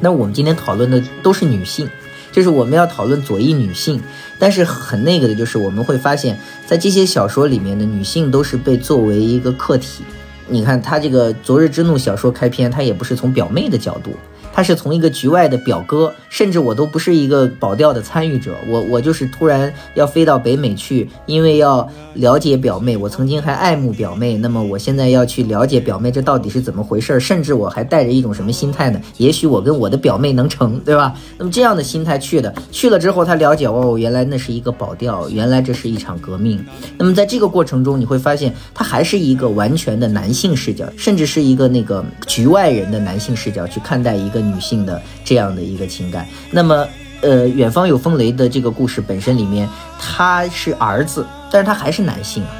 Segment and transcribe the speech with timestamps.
[0.00, 1.88] 那我们今天讨论的都是女性，
[2.32, 4.00] 就是我们要讨论左翼女性。
[4.38, 10.02] 但是很那个的就是我们会发现，在这些小说里面的女性都是被作为一个客体。
[10.48, 14.12] 你看她这个《昨日之怒》小说开篇，她也不是从表妹的角度。
[14.52, 27.18] 他是从一个局外的表哥，甚至我都不是一个保钓的参与者，我我就是突然要飞到北美去，因为要了解表妹，我曾经还爱慕表妹，那么我现在要去了解表妹，这到底是怎么回事？
[27.20, 29.00] 甚至我还带着一种什么心态呢？
[29.18, 31.14] 也许我跟我的表妹能成，对吧？
[31.38, 36.62] 那么这样的心态去的，去了之后他了解哦，原来那是一个保钓，原来这是一场革命。
[36.98, 44.39] 那么在这个过程中，你会发现他还是一个完全的男性视角，甚至是一个那个局外人的男性视角去看待一个。
[44.40, 46.86] 女性的这样的一个情感，那么，
[47.22, 49.68] 呃，远方有风雷的这个故事本身里面，
[49.98, 52.50] 他是儿子，但是他还是男性啊。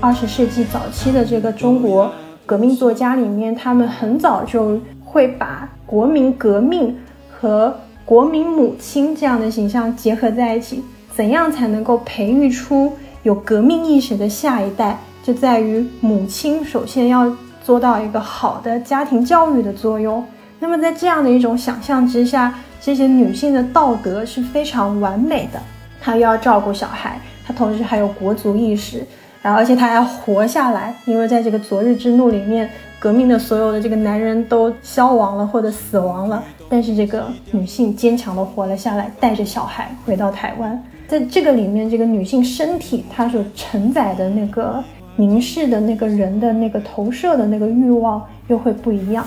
[0.00, 2.12] 二十世纪早期的这个中国
[2.46, 6.96] 革命作家里面，他们很早就会把国民革命
[7.30, 10.82] 和国民母亲这样的形象结合在一起。
[11.12, 12.92] 怎样才能够培育出
[13.24, 17.36] 有革命意识的下一代，就在于母亲首先要。
[17.68, 20.24] 做到一个好的家庭教育的作用。
[20.58, 25.60] 那么在这样的一种想象之下，这些女性的道德是非常完美的。
[26.00, 29.06] 她又要照顾小孩，她同时还有国族意识，
[29.42, 30.94] 然后而且她还要活下来。
[31.04, 40.82] 因为在这个昨日之怒里面，革命的所有的这个男人都消亡了或者死亡了，但是这个女性坚强的活了下来，带着小孩回到台湾。
[41.06, 44.82] 在这个里面，这个女性身体她所承载的那个。
[45.18, 49.26] 凝视的那个人的那个投射的那个欲望又会不一样。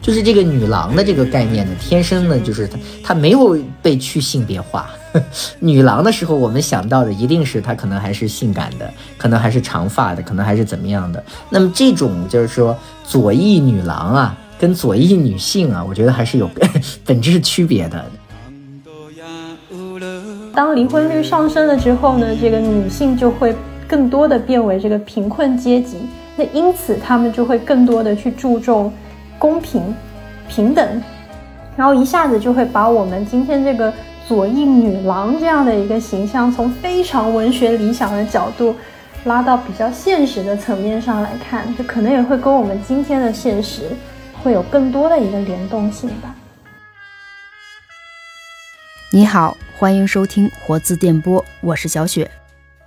[0.00, 4.88] 就是这个女郎的这个概念呢，天生呢就是她，她没有被去性别化。
[5.60, 11.22] 女郎的时候，我们想到的一定是她可能还是性感的，可能还是长发的，可能还是怎么样的。
[11.50, 16.48] 那么这种就是说左翼女郎啊，跟左翼女性啊，我觉得还是有
[17.04, 18.04] 本质区别的。
[20.54, 23.54] 当离婚率上升了之后呢，这个女性就会
[23.88, 28.92] 更多的变为这个贫困阶级，那因此他们就会更多的去注重
[29.36, 29.94] 公平、
[30.48, 31.02] 平等，
[31.76, 33.92] 然后一下子就会把我们今天这个
[34.28, 38.74] 左翼女郎这样的一个形象，从非常文学理想的角度
[39.24, 43.90] 拉到比较现实的层面上来看，就可能也会跟我们今天的现实
[44.42, 46.32] 会有更多的一个联动性吧。
[49.14, 52.28] 你好，欢迎收听活字电波，我是小雪。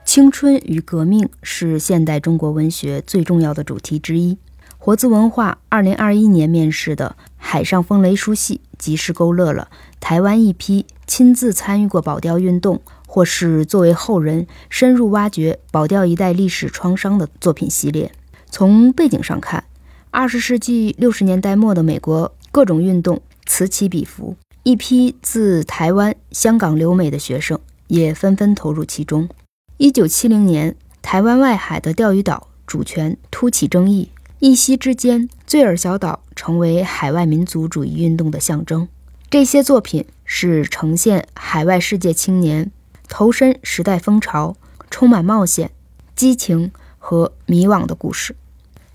[0.03, 4.37] 青春与革命是现代中国文学最重要的主题之一。
[4.77, 9.69] 活字文化二零二一年面世的《海上风雷》书系，及时勾勒了
[10.01, 18.11] 台湾一批亲自参与过保钓运动，或是作为后人深入挖掘保钓一代历史创伤的作品系列。
[18.51, 19.63] 从背景上看，
[20.11, 24.35] 二十世纪六十年代末的美国各种运动此起彼伏。
[24.67, 27.57] 一批自台湾、香港留美的学生
[27.87, 29.29] 也纷纷投入其中。
[29.77, 38.89] 一九七零年，台湾外海的钓鱼岛主权突起争议，一夕之间，醉尔小岛成为海外民族主义运动的象征。
[39.29, 42.69] 这些作品是呈现海外世界青年
[43.07, 44.57] 投身时代风潮、
[44.91, 45.71] 充满冒险、
[46.13, 48.35] 激情和迷惘的故事。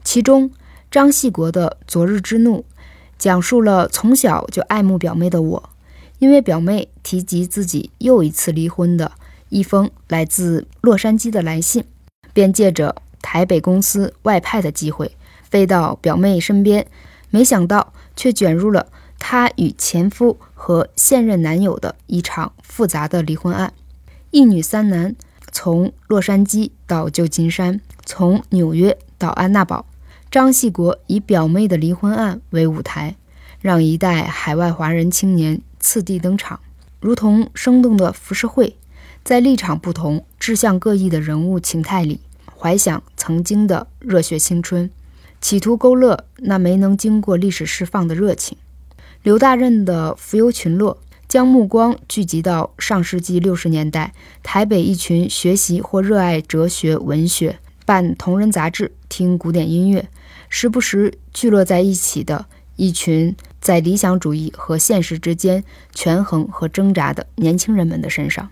[0.04, 0.50] 其中，
[0.90, 2.58] 张系国的《昨日之怒》。
[3.22, 5.70] 讲述了从小就爱慕表妹的我，
[6.18, 9.12] 因为表妹提及自己又一次离婚的
[9.48, 11.84] 一封来自洛杉矶的来信，
[12.32, 15.16] 便借着台北公司外派的机会
[15.48, 16.84] 飞到表妹身边，
[17.30, 18.88] 没想到却卷入了
[19.20, 23.72] 她与前夫和现任男友的一场复杂的离婚案。
[24.32, 25.14] 一女三男
[25.52, 29.86] 从洛杉矶到旧金山，从纽约到安娜堡。
[30.32, 33.16] 张系国以表妹的离婚案为舞台，
[33.60, 36.58] 让一代海外华人青年次第登场，
[37.00, 38.74] 如同生动的浮世绘，
[39.22, 42.18] 在立场不同、志向各异的人物情态里，
[42.58, 44.90] 怀想曾经的热血青春，
[45.42, 48.56] 企图勾勒那没能经过历史释放的热情。
[49.22, 50.94] 刘大任的《浮游群落》
[51.28, 60.08] 将目光聚集到上世纪六十年代台北一群学习或热爱哲学、文学、办同人杂志、听古典音乐。
[60.54, 62.44] 时不时聚落在一起的
[62.76, 65.64] 一群在理想主义和现实之间
[65.94, 68.50] 权衡和挣扎的年轻人们的身上，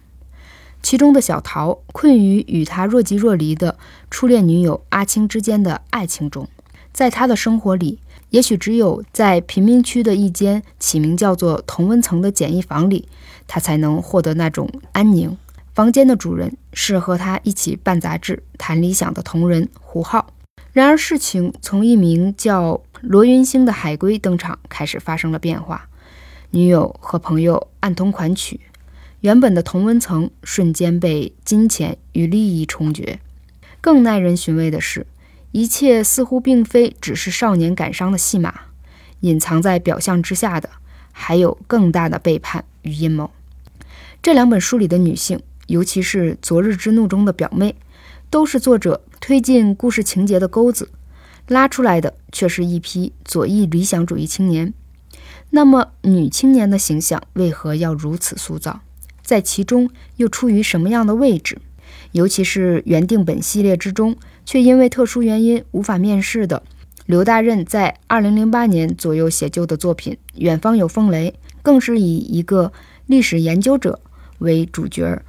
[0.83, 3.77] 其中的小桃困于与他若即若离的
[4.11, 6.49] 初恋女友阿青之间的爱情中，
[6.91, 7.99] 在他的生活里，
[8.31, 13.07] 也许只有在贫民区的一间起名叫做同温层的简易房里，
[13.47, 15.37] 他才能获得那种安宁。
[15.75, 20.33] 房间的主人是和他一起办杂志、谈理想的同仁胡浩。
[20.73, 25.89] 然而，事情从一名叫罗云星的海归登场开始发生了变化。
[26.53, 28.61] 女友和朋友暗通款曲，
[29.21, 33.19] 原本的同温层瞬间被金钱与利益冲决。
[33.81, 35.07] 更耐人寻味的是，
[35.53, 38.55] 一切似乎并非只是少年感伤的戏码，
[39.21, 40.71] 隐藏在表象之下的
[41.11, 43.31] 还有更大的背叛与阴谋。
[44.23, 47.75] 这两本书里的女性，尤其是《昨日之怒》中的表妹，
[48.31, 50.89] 都是作者推进故事情节的钩子，
[51.49, 54.73] 拉出来的却是一批左翼理想主义青年。
[55.51, 58.83] 那么，女青年的形象为何要如此塑造？
[59.21, 61.59] 在其中又处于什么样的位置？
[62.13, 64.17] 尤其是原定本系列之中，
[64.47, 66.63] 却因为特殊原因无法面世的
[67.07, 71.31] 刘大任，在二零零八年左右写就的作品《远方有风雷》，
[71.63, 72.73] 更是以一个
[73.07, 73.99] 历史研究者。
[74.39, 75.21] 为主角，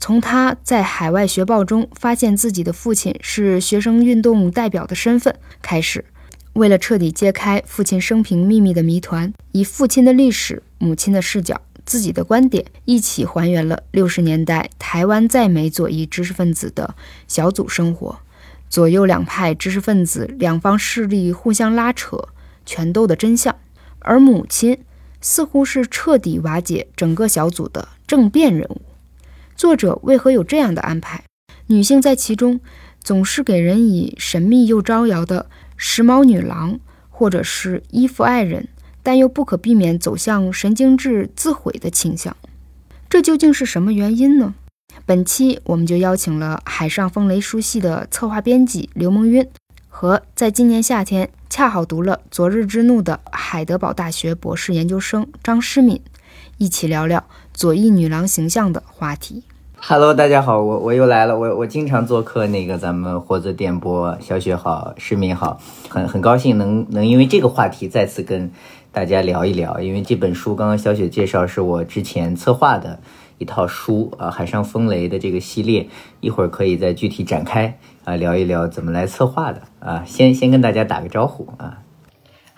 [0.00, 6.04] 从他在海外学报中发现自己的父亲是学生运动代表的身份开始，
[6.52, 16.94] 为了彻底揭开父亲生平秘密的谜团，以父亲的历史、母亲的视角、自己的观点，一起还原了六十年代台湾在美左翼知识分子的
[17.26, 18.18] 小组生活，
[18.68, 22.28] 左右两派知识分子两方势力互相拉扯、
[22.64, 23.54] 权斗的真相，
[23.98, 24.78] 而母亲。
[25.20, 28.80] 似乎是彻底瓦解整个小组的政变人物。
[29.58, 31.24] 作者为何有这样的安排？
[31.66, 32.60] 女性在其中
[33.02, 36.78] 总是给人以神秘又招摇的时髦女郎，
[37.10, 38.68] 或者是依附爱人，
[39.02, 42.36] 但又不可避免走向神经质自毁的倾向。
[43.10, 44.54] 这究竟是什么原因呢？
[45.04, 49.44] 本期我们就邀请了《海上风雷》书系的策划编辑刘梦晕。
[49.88, 56.00] 和在今年夏天恰好读了《昨日之怒》的海德堡大学博士研究生张诗敏，
[56.58, 59.42] 一起聊聊左翼女郎形象的话题。
[59.80, 68.50] Hello，大家好，我我又来了，我我经常做客那个咱们活字电波，小雪好，市民好，很很高兴能能因为这个话题再次跟
[68.92, 72.98] 大家聊一聊，因为这本书刚刚小雪介绍是我之前策划的
[73.38, 75.88] 一套书啊，《海上风雷》的这个系列，
[76.20, 77.78] 一会儿可以再具体展开。
[78.04, 80.02] 啊，聊一聊怎么来策划的啊？
[80.04, 81.78] 先先跟大家打个招呼啊。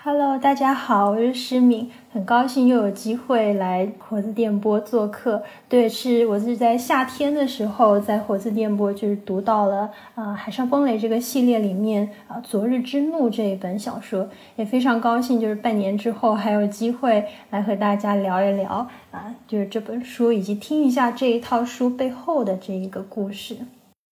[0.03, 5.43] Hello，大家好，我是诗敏，很高兴又有机会来火字电波做客。
[5.69, 23.55] 对，是我是在夏天的时候在火字电波就是读到了啊《海上风雷》这个系列里面啊《昨日之怒》这一本小说，也非常高兴，就是半年之后还有机会来和大家聊一聊啊，就是这本书以及听一下这一套书背后的这一个故事。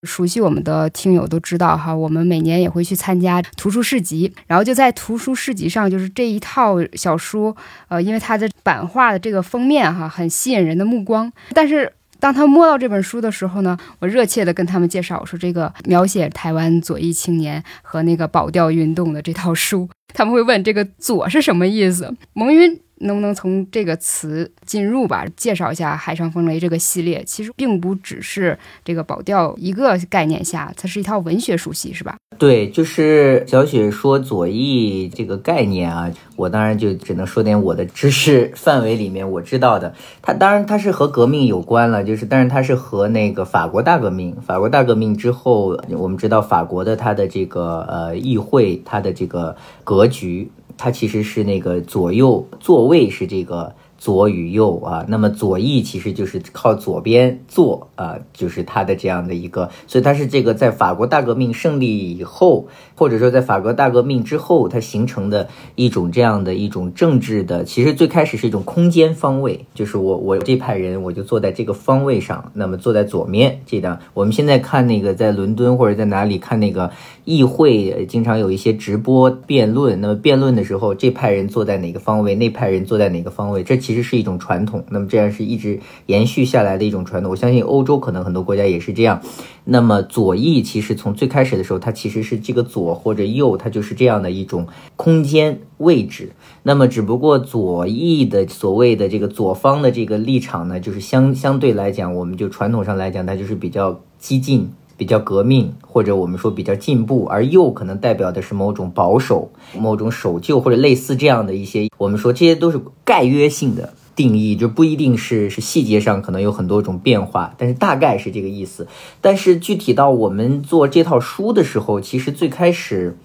[0.04, 7.54] 熟悉我们的听友都知道哈，我们每年也会去参加图书市集，然后就在图书市集上，就是这一套小书，
[7.90, 11.32] 呃，因为它的版画的这个封面哈，很吸引人的目光。
[11.54, 22.16] 但是当他摸到这本书的时候呢，我热切的跟他们介绍，我说这个描写台湾左翼青年和那个保钓运动的这套书，他们会问这个“左”是什么意思？
[22.34, 22.80] 蒙晕。
[23.00, 25.26] 能不能从这个词进入吧？
[25.36, 32.18] 介绍一下《海上风雷》这个系列，其实并不只是这个保钓一个概念下，它是一套文学书系，是吧？
[32.38, 39.94] 对，就是小雪说左翼这个概念啊，我当然就只能说点我的知识范围里面我知道的。
[40.22, 50.50] 它当然它是和革命有关了，就是但是它是和那个法国大革命，法国大革命之后，我们知道法国的它的这个呃议会，它的这个格局。
[50.80, 53.76] 它其实是那个左右座位是这个。
[54.00, 62.66] 左与右啊，那么左翼其实就是靠左边坐啊，就是他的这样的一个，所以他是这个在法国大革命胜利以后，
[62.96, 74.00] 或者说在法国大革命之后，它形成的一种这样的一种政治的，其实最开始是一种空间方位，就是我我这派人我就坐在这个方位上，那么坐在左面这样。
[74.14, 76.90] 我们现在看那个在伦敦或者在哪里看那个
[77.26, 83.89] 议会，经常有一些直播辩论，那么辩论的时候，这派人坐在哪个方位，那派人坐在哪个方位，这。
[83.90, 87.32] 其实是一种传统，那么这样是一直延续下来的一种传统。
[87.32, 89.20] 我相信欧洲可能很多国家也是这样。
[89.64, 96.34] 那么左翼其实从最开始的时候，它其实是这个左或者右，它就是这样的一种空间位置。
[96.62, 104.70] 那么只不过左翼的所谓的这个左方的这个立场呢，就是相相对来讲，我们就传统上来讲，它就是比较激进。
[105.00, 118.90] 比较革命，或者我们说比较进步，而右可能代表的是某种保守、某种守旧或者类似这样的一些，我们说这些都是概约性的定义，就不一定是是细节上可能有很多种变化，但是大概是这个意思。
[119.22, 123.18] 但是具体到我们做这套书的时候，其实最开始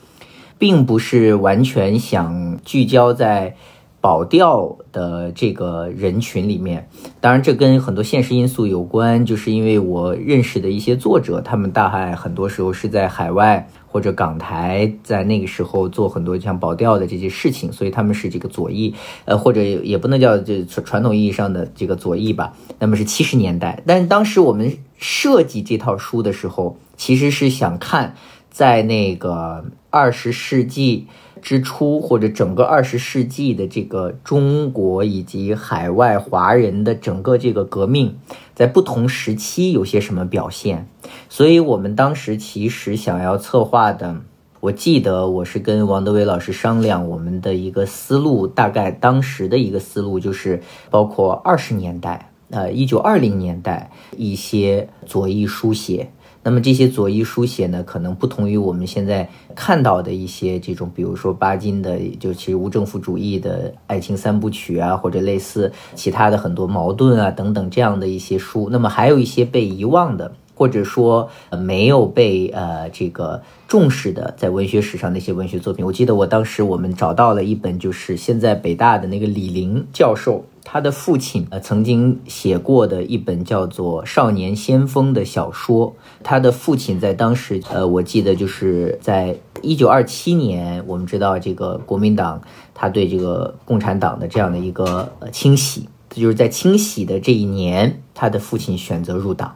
[0.56, 3.56] 并不是完全想聚焦在。
[4.04, 6.86] 保钓的这个人群里面，
[7.22, 18.94] 当然这跟很多现实因素有关，就是因为我认识的一些作者，他们大概很多时候是在海外或者港台，在那个时候做很多像保钓的这些事情，所以他们是这个左翼，
[19.24, 22.52] 呃，或者也不能叫这传统意义上的这个左翼吧。
[22.78, 28.14] 那么是七十年代，但当时我们设计这套书的时候，其实是想看
[28.50, 31.06] 在那个二十世纪。
[31.44, 38.16] 之初，或者整个二十世纪的这个中国以及海外华人的整个这个革命，
[38.54, 40.88] 在不同时期有些什么表现？
[41.28, 44.22] 所以我们当时其实想要策划的，
[44.60, 56.10] 我记得我是跟王德伟老师商量，我们的一个思路，大概当时的一个思路就是包括二十年代，呃，一九二零年代一些左翼书写。
[56.44, 68.68] 那么这些左翼书写呢，可能不同于我们现在看到的一些这种，比如说巴金的，就其实无政府主义的爱情三部曲啊，或者类似其他的很多矛盾啊等等这样的一些书。
[68.70, 75.82] 那么还有一些被遗忘的，或者说没有被呃这个重视的，在文学史上那些文学作品。
[75.82, 80.44] 我记得我当时我们找到了一本，就是现在北大的那个李林教授。
[80.64, 85.94] 他的父亲呃曾经写过的一本叫做《少年先锋》的小说。
[86.22, 92.40] 他的父亲在当时呃，我记得就是在一九二七年，我们知道这个国民党
[92.72, 99.54] 他对这个共产党的这样的一个呃清洗，就是在清洗的这一年，他的父亲选择入党，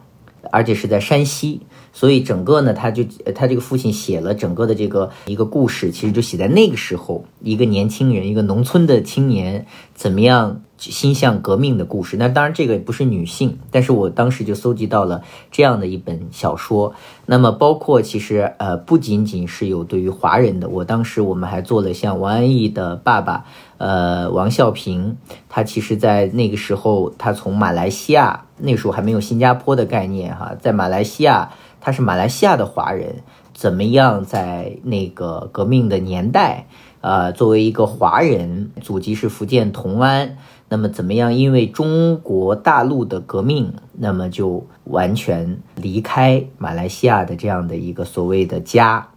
[0.51, 1.61] 而且是在山西。
[1.91, 10.61] 所以整个呢，他就他这个父亲写了整个的这个一个故事，其实就写在那个时候，一个年轻人，一个农村的青年怎么样。
[10.79, 15.21] 心向革命的故事，那当然这个不是女性，但是我当时就搜集到了
[15.51, 16.93] 这样的一本小说。
[17.25, 23.43] 那么包括其实呃不仅仅是有对于华人的，我当时我们还做了像王安忆的爸爸，
[23.77, 25.17] 呃王孝平，
[25.49, 33.17] 他其实在那个时候他从马来西亚，那时候还没有新加坡的概念哈，在马来西亚他是马来西亚的华人，
[33.53, 36.67] 怎么样在那个革命的年代，
[37.01, 40.37] 呃作为一个华人，祖籍是福建同安。
[40.71, 41.33] 那么怎么样？
[41.33, 49.07] 因为中国大陆的革命，那么就完全离开马来西亚的这样的一个所谓的家，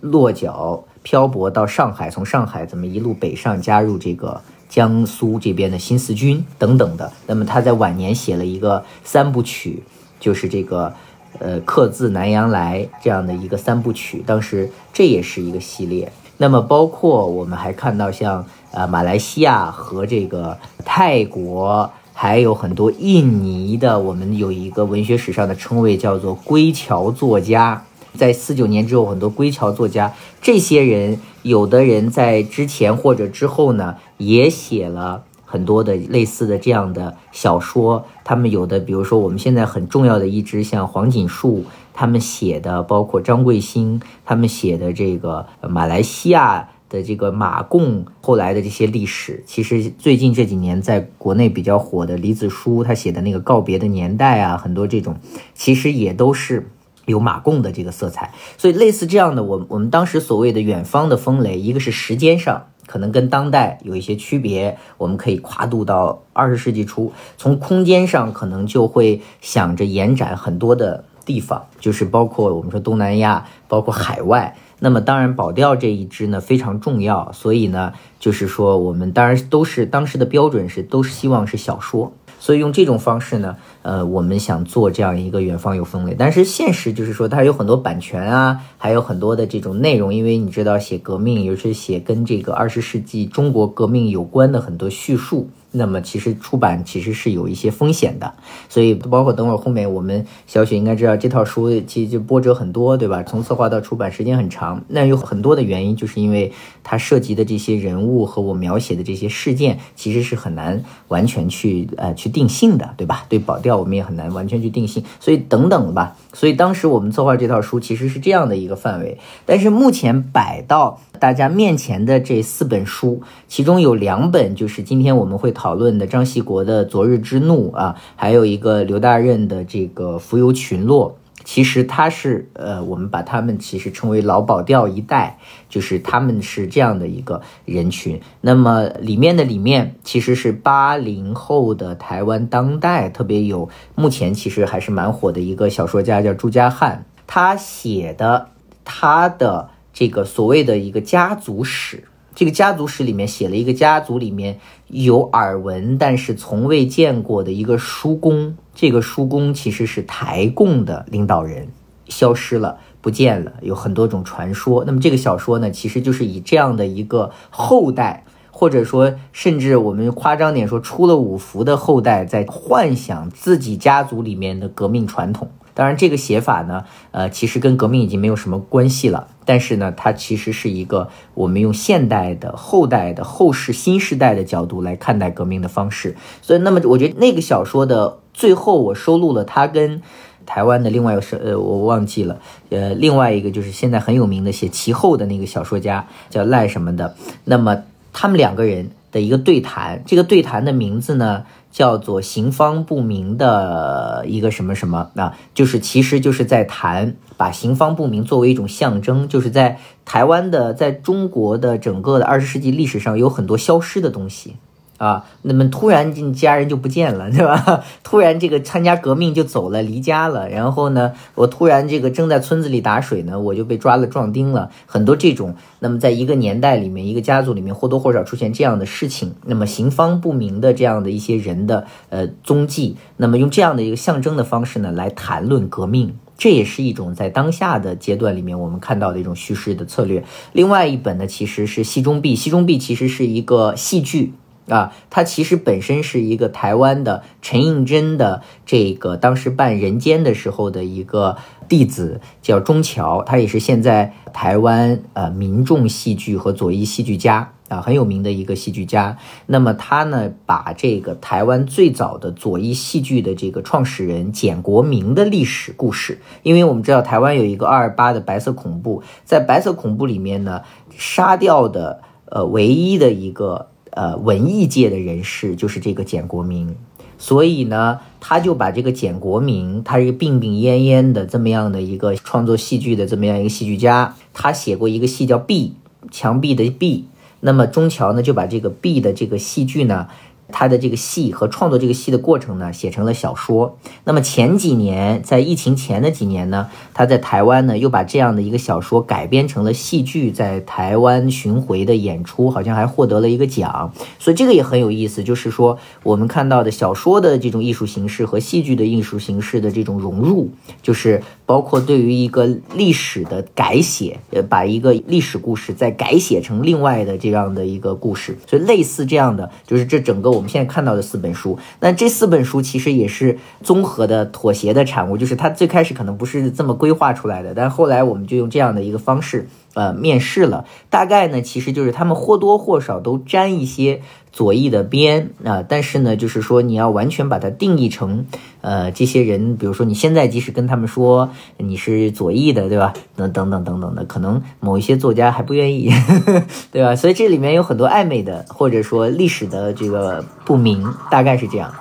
[0.00, 7.12] 落脚漂泊到上海，从上海怎么一路北上，加入这个江苏这边的新四军等等的。
[7.28, 9.84] 那么他在晚年写了一个三部曲，
[10.18, 10.92] 就是这个
[11.38, 14.24] 呃刻字南洋来这样的一个三部曲。
[14.26, 16.10] 当时这也是一个系列。
[16.38, 18.44] 那么包括我们还看到像。
[18.72, 27.82] 呃，马来西亚和这个泰国还有很多印尼的，我们有一个文学史上的称谓叫做“归侨作家”。
[28.12, 30.12] 在四九年之后，很多归侨作家，
[30.42, 38.04] 这些人有的人在之前或者之后呢，也写了很多的类似的这样的小说。
[38.24, 41.64] 他们有的，比如说我们现在很重要的一支，像黄锦树
[41.96, 46.68] 他们写的，包括张贵兴他们写的这个马来西亚。
[46.88, 55.16] 的这个马共后来的这些历史，其实最近这几年在国内比较火的李子书他写的那个告别的年代啊，很多这种
[55.52, 56.70] 其实也都是
[57.04, 58.32] 有马共的这个色彩。
[58.56, 74.56] 所以类似这样的，我我们当时所谓的远方的风雷，一个是时间上可能跟当代有一些区别，我们可以跨度到二十世纪初；从空间上可能就会想着延展很多的地方，就是包括我们说东南亚，包括海外。
[74.78, 95.48] 那么当然，保钓这一支呢非常重要，所以呢，就是说我们当然都是当时的标准是都是希望是小说，所以用这种方式呢，呃，我们想做这样一个远方有风雷，但是现实就是说它有很多版权啊，还有很多的这种内容，因为你知道写革命，尤其是写跟这个二十世纪中国革命有关的很多叙述。
[95.76, 98.34] 那么其实出版其实是有一些风险的，
[98.68, 103.22] 所以包括等会儿后面我们小雪应该知道这套书其实就波折很多，对吧？
[103.22, 106.52] 从策划到出版时间很长，那有很多的原因，就是因为
[106.82, 113.24] 它涉及的这些人物和我描写的这些事件，其实是很难完全去呃去定性的，对吧？
[113.28, 116.16] 对保钓我们也很难完全去定性，所以等等吧。
[116.36, 119.16] 所以当时我们策划这套书其实是这样的一个范围，
[119.46, 121.00] 但是目前摆到。
[121.18, 131.16] 大家面前的这四本书，其中有两本就是今天我们会讨论的张锡国的《昨日之怒》啊，还有一个刘大任的这个《浮游群落》。
[131.46, 135.38] 其实他是呃，我们把他们其实称为老保钓一代，
[135.68, 138.20] 就是他们是这样的一个人群。
[138.40, 148.48] 那么里面的里面其实是八零后的台湾当代特别有，目前其实还是蛮火的一个小说家叫朱家汉，他写的
[148.84, 149.70] 他的。
[149.98, 158.58] 这个所谓的一个家族史，这个家族史里面写了一个家族里面有耳闻，但是从未见过的一个叔公。
[158.76, 161.68] 这个叔公其实是台共的领导人，
[162.08, 164.84] 消失了，不见了，有很多种传说。
[164.84, 175.50] 那么这个小说呢，其实就是以这样的一个后代，或者说甚至我们夸张点说，出了五福的后代，在幻想自己家族里面的革命传统。
[175.76, 179.28] 当然，这个写法呢，呃，其实跟革命已经没有什么关系了。
[179.44, 186.16] 但是呢，它其实是一个我们用现代的、后代的、后世新时代的角度来看待革命的方式。
[186.40, 190.00] 所以，那么我觉得那个小说的最后，我收录了他跟
[190.46, 192.40] 台湾的另外一个是呃，我忘记了，
[192.70, 197.14] 呃，另外一个就是现在很有名的写其后的那个小说家叫赖什么的。
[197.44, 197.82] 那么
[198.14, 201.44] 他们两个人的一个对谈，这个对谈的名字呢？
[201.76, 214.56] 叫做行方不明的一个什么什么啊，就是其实就是在谈把行方不明作为一种象征，就是在台湾的，在中国的整个的二十世纪历史上有很多消失的东西。
[214.98, 217.84] 啊，那么突然家人就不见了，对吧？
[218.02, 220.48] 突然这个参加革命就走了，离家了。
[220.48, 224.70] 然后呢，我突然这个正在村子里打水呢，我就被抓了壮丁了。
[224.86, 240.24] 很多这种，那么在一个年代里面，一个家族里面或多或少出现这样的事情，那么行方不明的这样的一些人的呃踪迹，那么用这样的一个象征的方式呢来谈论革命，这也是一种在当下的阶段里面我们看到的一种叙事的策略。
[240.54, 244.32] 另外一本呢，其实是《戏中币》，《戏中币》其实是一个戏剧。
[244.68, 251.36] 啊，他其实本身是一个台湾的陈应真的这个当时办《人间》的时候的一个
[251.68, 259.16] 弟子，叫钟桥，他也是现在台湾呃民众戏剧和左翼戏剧家啊很有名的一个戏剧家。
[259.46, 270.62] 那么他呢，把这个台湾最早的左翼戏剧的这个创始人简国明的历史故事，因为我们知道台湾有一个二二八的白色恐怖，在白色恐怖里面呢，
[270.96, 273.68] 杀掉的呃唯一的一个。
[273.96, 276.76] 呃，文艺界的人士就是这个简国民，
[277.16, 285.72] 所以呢，他就把这个简国民，他是一个病病恹恹的这么样的一个创作戏剧的这么样一个戏剧家，他写过一个戏叫《壁》，
[286.10, 287.06] 墙壁的壁。
[287.40, 290.08] 那么中桥呢，就把这个壁的这个戏剧呢。
[290.52, 293.78] 他的这个戏和创作这个戏的过程呢，写成了小说。
[294.04, 303.92] 那么前几年，在疫情前的几年呢，他在台湾呢又把这样的一个小说改编成了戏剧，在台湾巡回的演出，好像还获得了一个奖。
[304.18, 310.50] 所以这个也很有意思，就是说我们看到的小说的这种艺术形式和戏剧的艺术形式的这种融入，
[310.82, 318.36] 就是包括对于一个历史的改写，呃，把一个历史故事再改写成另外的这样的一个故事。
[318.46, 320.30] 所以类似这样的，就是这整个。
[320.30, 325.16] 我们现在看到的四本书，那这四本书其实也是综合的、妥协的产物。
[325.16, 330.64] 就是它最开始可能不是这么规划出来的，但后来我们就用这样的一个方式，呃，面试了。
[330.88, 334.00] 大概呢，其实就是他们或多或少都沾一些
[334.32, 335.62] 左翼的边啊。
[335.62, 338.24] 但是呢，就是说你要完全把它定义成，
[338.62, 342.94] 呃，这些人，比如说你现在即使跟他们说你是左翼的，对吧？
[343.16, 345.92] 等等等等等的，可能某一些作家还不愿意，
[346.72, 346.96] 对吧？
[346.96, 350.24] 所以这里面有很多暧昧的，或者说历史的这个。
[350.46, 351.74] 不明，大概是这样。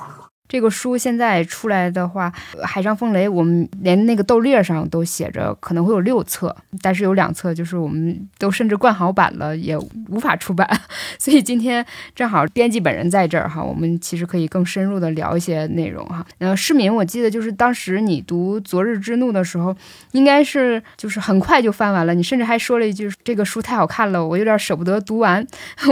[0.48, 2.32] 这个书现在出来的话，
[2.64, 9.78] 《海上风雷》，我们连那个豆粒上都写着可能会有六册，但是有两册就是我们都甚至灌好版了，也
[10.10, 10.70] 无法出版。
[11.18, 16.26] 所以今天正好编辑本人在这儿哈，我们其实可以更深入的聊一些内容哈。
[16.38, 19.76] 呃，市民，我记得就是当时你读《昨日之怒》的时候，
[20.12, 25.46] 应该是就是很快就翻完了，你甚至还说了一句：“这个书太好看了，我有点舍不得读完。”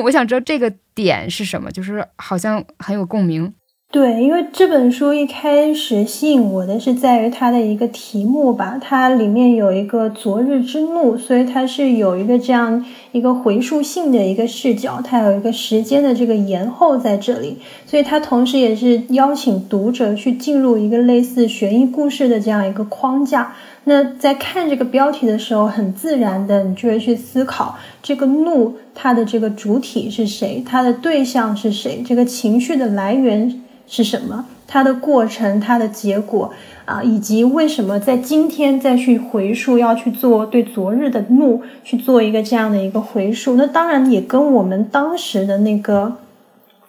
[0.04, 3.52] 我想知道这个点是什么，就是好像很有共鸣。
[3.94, 23.54] 对，因为这本书一开始吸引我的是在于它的一个题目吧，它里面有一个昨日之怒，所以它是有一个这样一个回溯性的一个视角，它有一个时间的这个延后在这里，所以它同时也是邀请读者去进入一个类似悬疑故事的这样一个框架。
[23.84, 33.60] 那在看这个标题的时候，很自然的你就会去思考这个怒它的这个主体是谁，它的对象是谁，这个情绪的来源。
[33.88, 34.46] 是什么？
[34.68, 36.52] 它的过程，它的结果
[36.86, 43.56] 啊，以及为什么在今天再去回溯，要去做对昨日的怒去做一个这样的一个回溯？
[43.56, 46.14] 那当然也跟我们当时的那个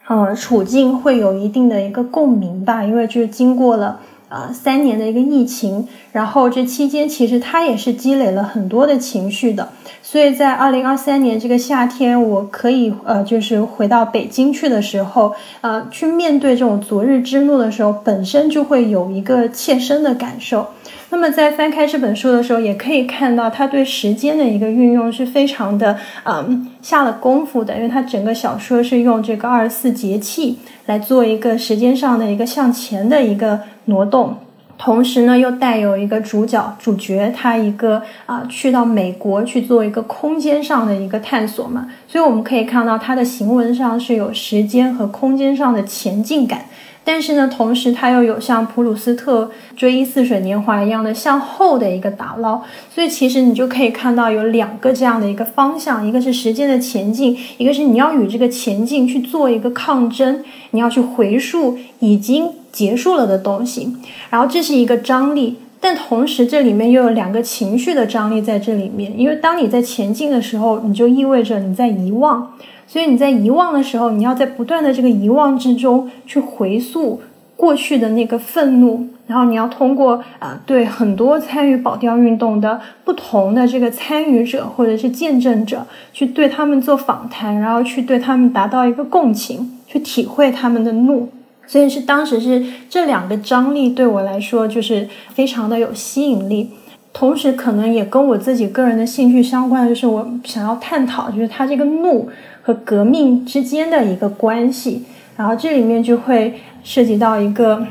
[0.07, 9.69] 呃处境会有一定的一个共鸣吧，因为就是经过了啊三年的一个疫情，然后这期间其实他也是积累了很多的情绪的。
[10.15, 20.69] 所以在二零二三年这个夏天，我可以呃，就是回到北京去的时候，呃，去面对这种昨日之怒的时候，本身就会有一个切身的感受。
[21.11, 27.75] 那么在翻开这本书的时候，也可以看到他对时间的一个运用是非常的，嗯，下了功夫的。
[27.75, 34.37] 因为他整个小说是用这个二十四节气来做一个时间上的一个向前的一个挪动。
[34.77, 46.67] 同时呢，又带有一个主角主角，他一个啊，去到美国去做一个空间上的一个探索嘛，所以我们可以看到他的行文上是有时间和空间上的前进感，
[47.05, 49.45] 但是呢，同时他又有像普鲁斯特
[49.77, 52.61] 《追忆似水年华》一样的向后的一个打捞，
[52.93, 62.49] 所以其实你就可以看到有两个这样的一个方向，一个是时间的前进，一个是你要与这个前进去做一个抗争，你要去回溯已经。
[62.75, 63.97] 结束了的东西，
[64.31, 69.17] 然后这是一个张力，但同时这里面又有两个情绪的张力在这里面。
[69.17, 72.53] 因为当你在前进的时候，你就意味着你在遗忘，
[72.89, 77.23] 所以你在遗忘的时候，你要在不断的这个遗忘之中去回溯
[77.57, 91.29] 过去的那个愤怒，然后你要通过啊对很多参与保钓运动的不同的这个参与者或者是见证者去对他们做访谈，然后去对他们达到一个共情，去体会他们的怒。
[91.67, 96.71] 所以是当时是这两个张力对我来说就是非常的有吸引力，
[97.13, 102.29] 同时可能也跟我自己个人的兴趣相关，就是我想要探讨就是他这个怒
[102.63, 105.05] 和革命之间的一个关系，
[105.37, 107.87] 然后这里面就会涉及到一个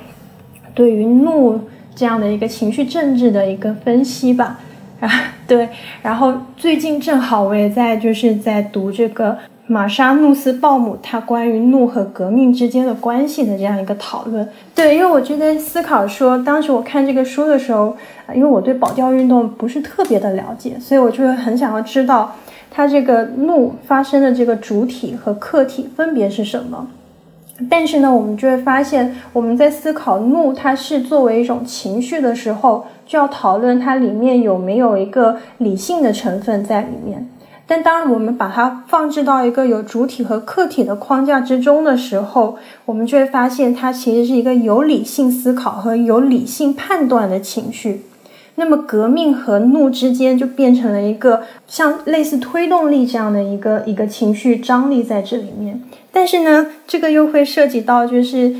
[0.75, 1.59] 对于怒
[1.95, 4.59] 这样的一个情绪政治的一个分析吧，
[4.99, 5.09] 啊
[5.47, 5.69] 对，
[6.01, 9.37] 然后最近正好我也在就是在读这个。
[9.67, 17.95] 玛莎努斯鲍姆他关于怒和革命之间的关系的这样一个讨论，对，因为我就在思考说，当时我看这个书的时候，
[18.35, 22.35] 因为我对保钓运动不是特别的了解，所以我就会很想要知道
[22.69, 26.87] 它这个怒发生的这个主体和客体分别是什么。
[27.69, 37.29] 但是呢，我们就会发现，我们在思考怒它是作为一种情绪的时候，就要讨论它里面有没有一个理性的成分在里面。
[37.73, 42.55] 但当我们把它放置到一个有主体和客体的框架之中的时候，
[42.85, 48.03] 我们就会发现它其实是一个有理性思考和有理性判断的情绪。
[48.53, 55.81] 那么革命和怒之间就变成了一个像类似推动力这样的一个一个情绪张力在这里面。
[56.11, 58.55] 但是呢，这个又会涉及到就是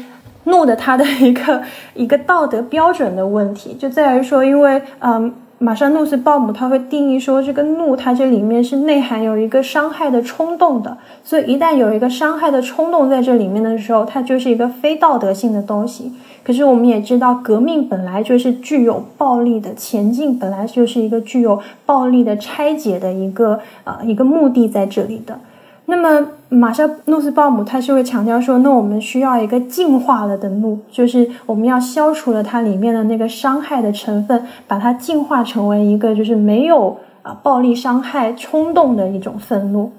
[0.46, 1.62] 怒的它的一个
[1.94, 5.32] 一个道德标准的问题，就在于说，因为嗯。
[5.64, 16.12] 马莎诺斯鲍姆他会定义说，这个怒它这里面是内含有一个伤害的冲动的，所以一旦有一个伤害的冲动在这里面的时候，它就是一个非道德性的东西。
[16.44, 25.40] 可是我们也知道，革命本来就是具有暴力的，前进本来就是一个具有暴力的拆解的一个呃一个目的在这里的。
[25.86, 39.92] 那么，马夏诺斯鲍姆他是会强调说，那我们需要一个净化了的怒，就是我们要消除了它里面的那个伤害的成分，把它进化成为一个就是没有啊暴力伤害冲动的一种愤怒。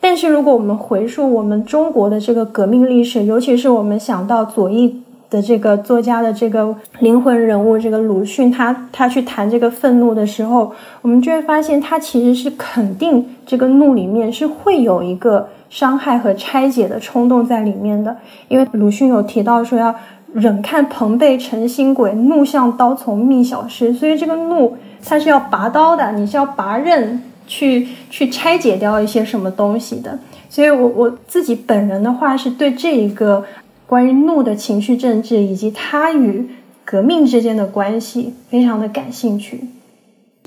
[0.00, 5.02] 但是，如果我们回溯我们中国的这个革命历史，尤其是我们想到左翼。
[5.28, 18.16] 的这个作家的这个灵魂人物，这个鲁迅，他他去谈这个愤怒的时候，我们就会发现，他其实是肯定这个怒里面是会有一个伤害和拆解的冲动在里面的。
[18.48, 19.94] 因为鲁迅有提到说，要
[20.32, 30.18] 忍看朋辈成新鬼，怒向刀丛觅小师，所以这个怒它是要拔刀的，你是要拔刃去去拆解掉一些什么东西的。
[30.48, 33.44] 所以我我自己本人的话，是对这一个。
[33.86, 36.48] 关于怒的情绪政治以及它与
[36.84, 39.60] 革命之间的关系，非常的感兴趣。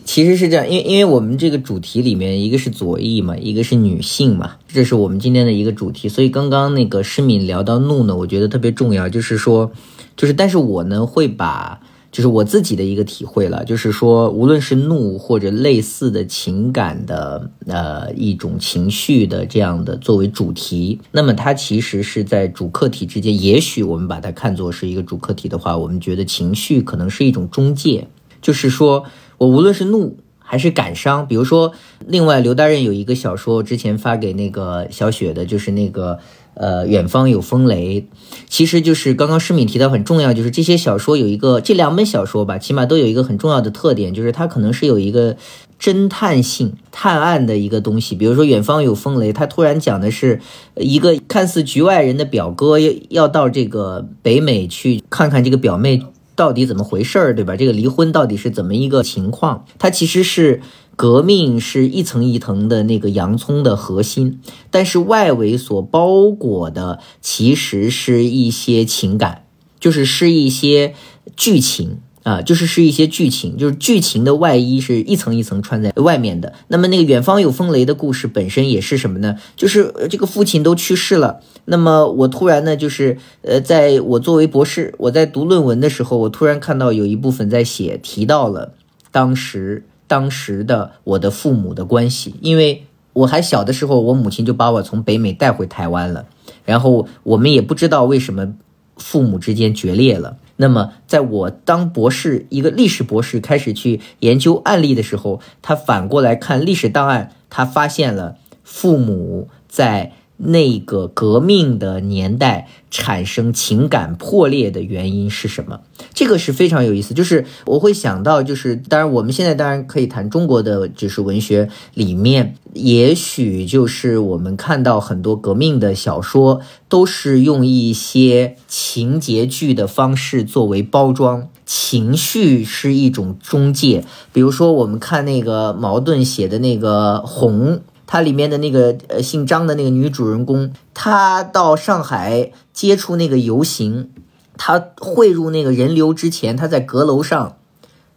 [0.05, 6.09] 其实是这样，因为因为我们这个主题里面，一个是左翼嘛，一个是女性嘛，这是我们今天的一个主题。
[6.09, 9.71] 所以刚刚那个诗敏聊到怒呢，我觉得特别重要，就是说，
[10.15, 11.79] 就是但是我呢会把。
[12.11, 23.39] 就是我自己的一个体会了，就是说，无论是怒或者类似的情感的呃一种情绪的这样的作为主题，那么它其实是在主客体之间。
[23.39, 28.07] 也许我们把它看作是一个主客体的话，我们觉得情绪可能是一种中介。
[28.41, 29.05] 就是说
[29.37, 31.73] 我无论是怒还是感伤，比如说，
[32.07, 36.17] 另外刘大任有一个小说之前发给那个小雪的，就是那个。
[36.59, 38.05] 呃，远方有风雷，
[38.49, 45.37] 其实就是刚刚诗敏提到很重要，就是这些小说有一个这两本小说吧，起码都有一个很重要的特点，就是它可能是有一个
[45.79, 48.13] 侦探性、探案的一个东西。
[48.13, 50.41] 比如说远方有风雷，它突然讲的是
[50.75, 56.03] 一个看似局外人的表哥要要到这个北美去看看这个表妹。
[56.35, 57.57] 到底怎么回事儿，对吧？
[57.57, 59.65] 这个离婚到底是怎么一个情况？
[59.77, 60.61] 它其实是
[61.01, 69.45] 革命是一层一层的那个洋葱的核心，但是外围所包裹的其实是一些情感，
[69.79, 70.93] 就是是一些
[71.37, 71.99] 剧情。
[72.23, 76.53] 啊，就是是一些剧情，就是剧情的外衣是一层一层穿在外面的。
[76.67, 79.37] 那么那个远方有风雷的故事本身也是什么呢？
[79.55, 81.39] 就是这个父亲都去世了。
[81.63, 88.73] 那么我突然呢，就是呃，在我作为博士，我在读论文的时候，我突然看到有一部分在写提到了
[89.11, 96.25] 当时当时的我的父母的关系，因为我还小的时候，我母亲就把我从北美带回台湾了，
[96.65, 98.55] 然后我们也不知道为什么
[98.97, 100.37] 父母之间决裂了。
[100.57, 110.11] 那么，在我当博士，一个历史博士开始去研究案例的时候，他反过来看历史档案，他发现了父母在。
[110.41, 115.81] 那个革命的年代产生情感破裂的原因是什么？
[116.13, 117.13] 这个是非常有意思。
[117.13, 134.05] 就是我会想到，就是当然我们现在当然可以谈中国的，就是文学里面，也许就是我们看到很多革命的小说，都是用一些情节剧的方式作为包装，情绪是一种中介。
[134.31, 137.75] 比如说我们看那个茅盾写的那个《红》。
[138.11, 144.09] 它里面的那个呃姓张的那个女主人公，她到上海接触那个游行，
[144.57, 147.57] 她汇入那个人流之前，她在阁楼上，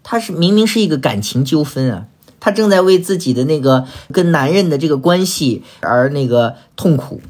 [0.03, 2.07] 她是明明是一个感情纠纷啊，
[2.41, 7.21] 她正在为自己的那个跟男人的这个关系而那个痛苦。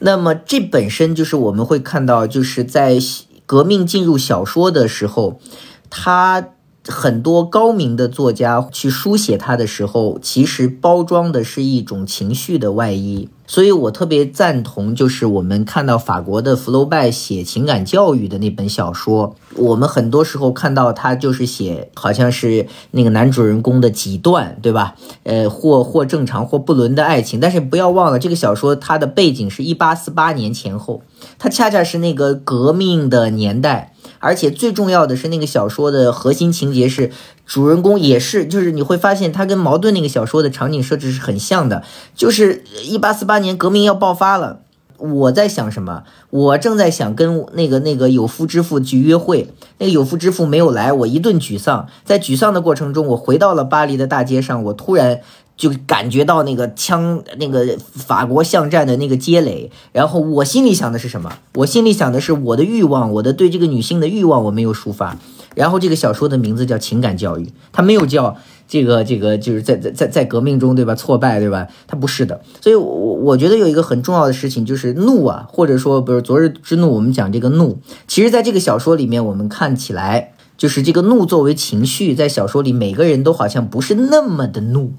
[0.00, 2.98] 那么这本身就是我们会看到，就是在
[3.46, 5.40] 革命进入小说的时候，
[5.88, 6.48] 她。
[6.90, 13.28] 很多高明的作家去书写它的时候，其实包装的是一种情绪的外衣。
[13.46, 24.94] 所以我特别赞同，就是我们看到法国的福楼拜写情感教育的那本小说，我们很多时候看到他就是写好像是那个男主人公的几段，对吧？
[25.24, 27.40] 呃，或或正常或不伦的爱情。
[27.40, 31.02] 但是不要忘了，这个小说它的背景是一八四八年前后，
[31.36, 33.92] 它恰恰是那个革命的年代。
[34.20, 37.10] 而且最重要的是，那个小说的核心情节是，
[37.44, 41.82] 主人公也是，就是你会发现他跟矛盾那个小说的场景设置是很像的，
[42.14, 44.60] 就是一八四八年革命要爆发了。
[44.98, 46.02] 我在想什么？
[46.28, 51.88] 我正在想跟那个那个有夫之妇去约会，那个有夫之妇没有来，我一顿沮丧。
[52.04, 55.22] 在沮丧的过程中，我回到了巴黎的大街上，我突然。
[55.60, 61.30] 就感觉到那个枪，那个法国巷战的那个街垒，然后我心里想的是什么？
[61.56, 65.18] 我心里想的是我的欲望，我的对这个女性的欲望我没有抒发。
[65.54, 68.34] 然后这个小说的名字叫情感教育，它没有叫
[68.66, 70.94] 这个这个，就是在在在在革命中，对吧？
[70.94, 71.66] 挫败，对吧？
[71.86, 72.40] 它不是的。
[72.62, 77.76] 所以，我我觉得有一个很重要的事情就是怒啊，或者说不是昨日之怒，我们讲这个怒，
[78.08, 84.94] 其实在这个小说里面，我们看起来就是这个怒作为情绪，在小说里每个人都好像不是那么的怒。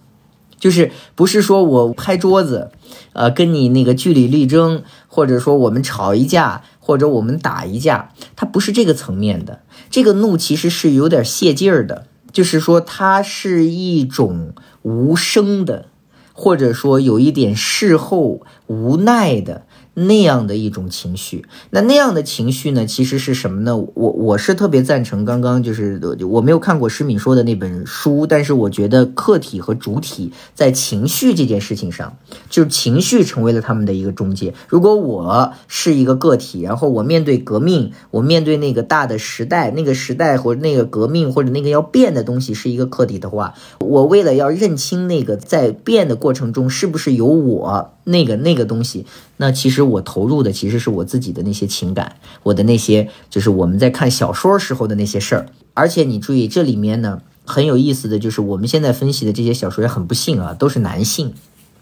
[0.61, 2.69] 就是不是说我拍桌子，
[3.13, 9.61] 呃，跟你那个据理力争，或者说我们吵一架，或者我们打一架，它不是这个层面的。
[9.89, 15.87] 这个怒其实是有点泄劲儿的，就是说它是一种无声的，
[16.31, 19.63] 或者说有一点事后无奈的。
[19.93, 22.85] 那样的一种情绪，那那样的情绪呢？
[22.85, 23.75] 其实是什么呢？
[23.75, 25.99] 我我是特别赞成刚刚就是
[26.29, 32.15] 我没有看过施敏说的那本书，但是我觉得客体和主体在情绪这件事情上，
[32.49, 34.53] 就是情绪成为了他们的一个中介。
[34.69, 47.93] 如果我是一个个体，然后我面对革命，我面对那个大的时代，那个时代或者那个革命或者那个要变的东西是一个客体的话，我为了要认清那个在变的过程中是不是有我。
[48.03, 49.05] 那个那个东西，
[49.37, 55.45] 那其实我投入的其实是我自己的那些情感，我的那些就是我们在看小说时候的那些事儿。
[55.73, 61.33] 而且你注意，这里面呢很有意思的就是我们现在分析的这些小说也很不幸啊，都是男性。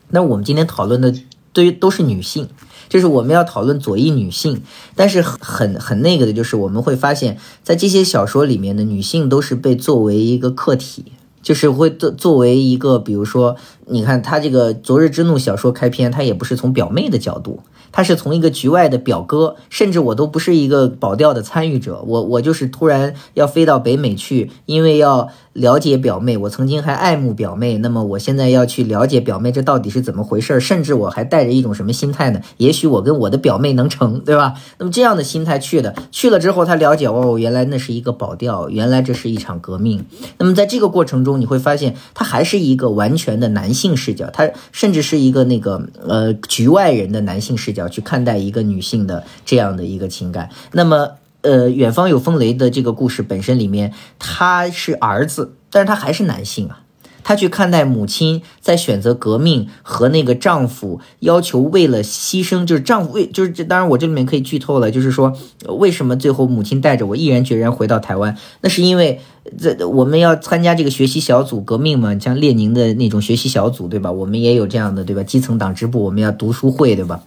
[0.10, 1.14] 那我们今天讨论的
[1.54, 2.50] 对于都是女性，
[2.90, 4.62] 就是我们要讨论左翼女性，
[4.96, 11.14] 但是很很那个的就是我们会发现，在这些小说里面的女性都是被作为一个客体。
[11.42, 13.56] 就是会作作为一个，比如说，
[13.90, 25.30] 你看他这个《昨日之怒》小说开篇，他也不是从表妹的角度，他是从一个局外的表哥，甚至我都不是一个保钓的参与者，我我就是突然要飞到北美去，因为要。
[25.54, 30.58] 了解表妹，我曾经还爱慕表妹，那么我现在要去了解表妹，这到底是怎么回事？
[30.62, 32.40] 甚至我还带着一种什么心态呢？
[32.56, 34.54] 也许我跟我的表妹能成，对吧？
[34.78, 40.06] 那么这样的心态去的，去了之后他了解哦，原来那是一个保钓，原来这是一场革命。
[40.38, 50.50] 那么在这个过程中，你会发现他还是一个完全的男性性视角，他甚至是一个那个呃局外人的男性视角去看待一个女性的这样的一个情感。
[50.74, 51.16] 那么。
[51.42, 56.82] 呃，远方有风雷的这个故事本身里面，他是儿子，但是他还是男性啊。
[57.24, 65.34] 他去看待母亲在选择革命和那个丈夫要求为了牺牲，就是丈夫为就是这，当然我这里面可以剧透了，就是说
[65.68, 69.20] 为什么最后母亲带着我毅然决然回到台湾，那是因为
[69.58, 74.12] 这我们要参加这个学习小组革命嘛，像列宁的那种学习小组，对吧？
[74.12, 75.24] 我们也有这样的，对吧？
[75.24, 77.22] 基层党支部，我们要读书会，对吧？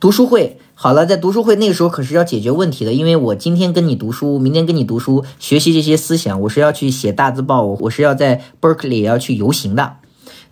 [0.00, 0.58] 读书会。
[0.86, 9.96] 好了，在读书会那个时候可是要解决问题的，因为我今天跟你读书，明天跟你读书，学习这些思想，我是要去写大字报，我是要在 Berkeley 要去游行的。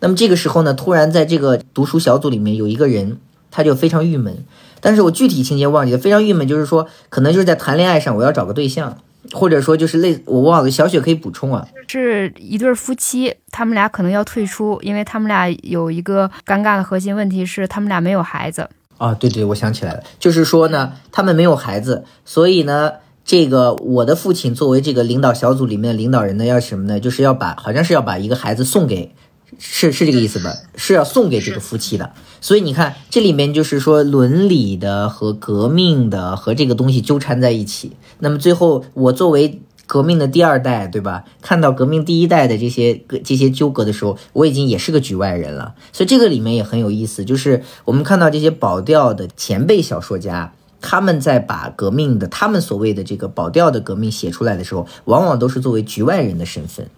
[0.00, 3.18] 那么这个时候呢，突然在这个读书小组里面有一个人，
[3.52, 4.44] 他就非常郁闷。
[4.80, 8.98] 但是我具体情节忘记了，非常郁闷，就是说可能就是在谈恋爱上，我要找个对象，
[9.30, 11.64] 或者说就是类我忘了，小雪可以补充啊。
[11.86, 18.68] 是一对夫妻，他们俩可能要退出，因为他们俩有一个尴尬的核心问题是，他们俩没有孩子。
[18.98, 22.92] 啊，对对，我想起来了，就是说呢，他们没有孩子，所以呢，
[23.24, 27.00] 这个我的父亲作为这个领导小组里面的领导人呢，要什么呢？
[27.00, 29.14] 就是要把，好像是要把一个孩子送给，
[29.58, 30.54] 是是这个意思吧？
[30.76, 32.12] 是要送给这个夫妻的。
[32.40, 37.92] 所以你看，这里面就是说伦理的和革命的和这个东西纠缠在一起。
[38.20, 39.60] 那么最后，我作为。
[39.94, 41.22] 革命的第二代，对吧？
[41.40, 45.76] 看到革命第一代的这些这些纠葛的时候，我已经也是个局外人了。
[45.92, 56.88] 所以这个里面也很有意思，就是我们看到这些保钓的前辈小说家，他们在把革命的他们所谓的这个保钓的革命写出来的时候，往往都是作为局外人的身份。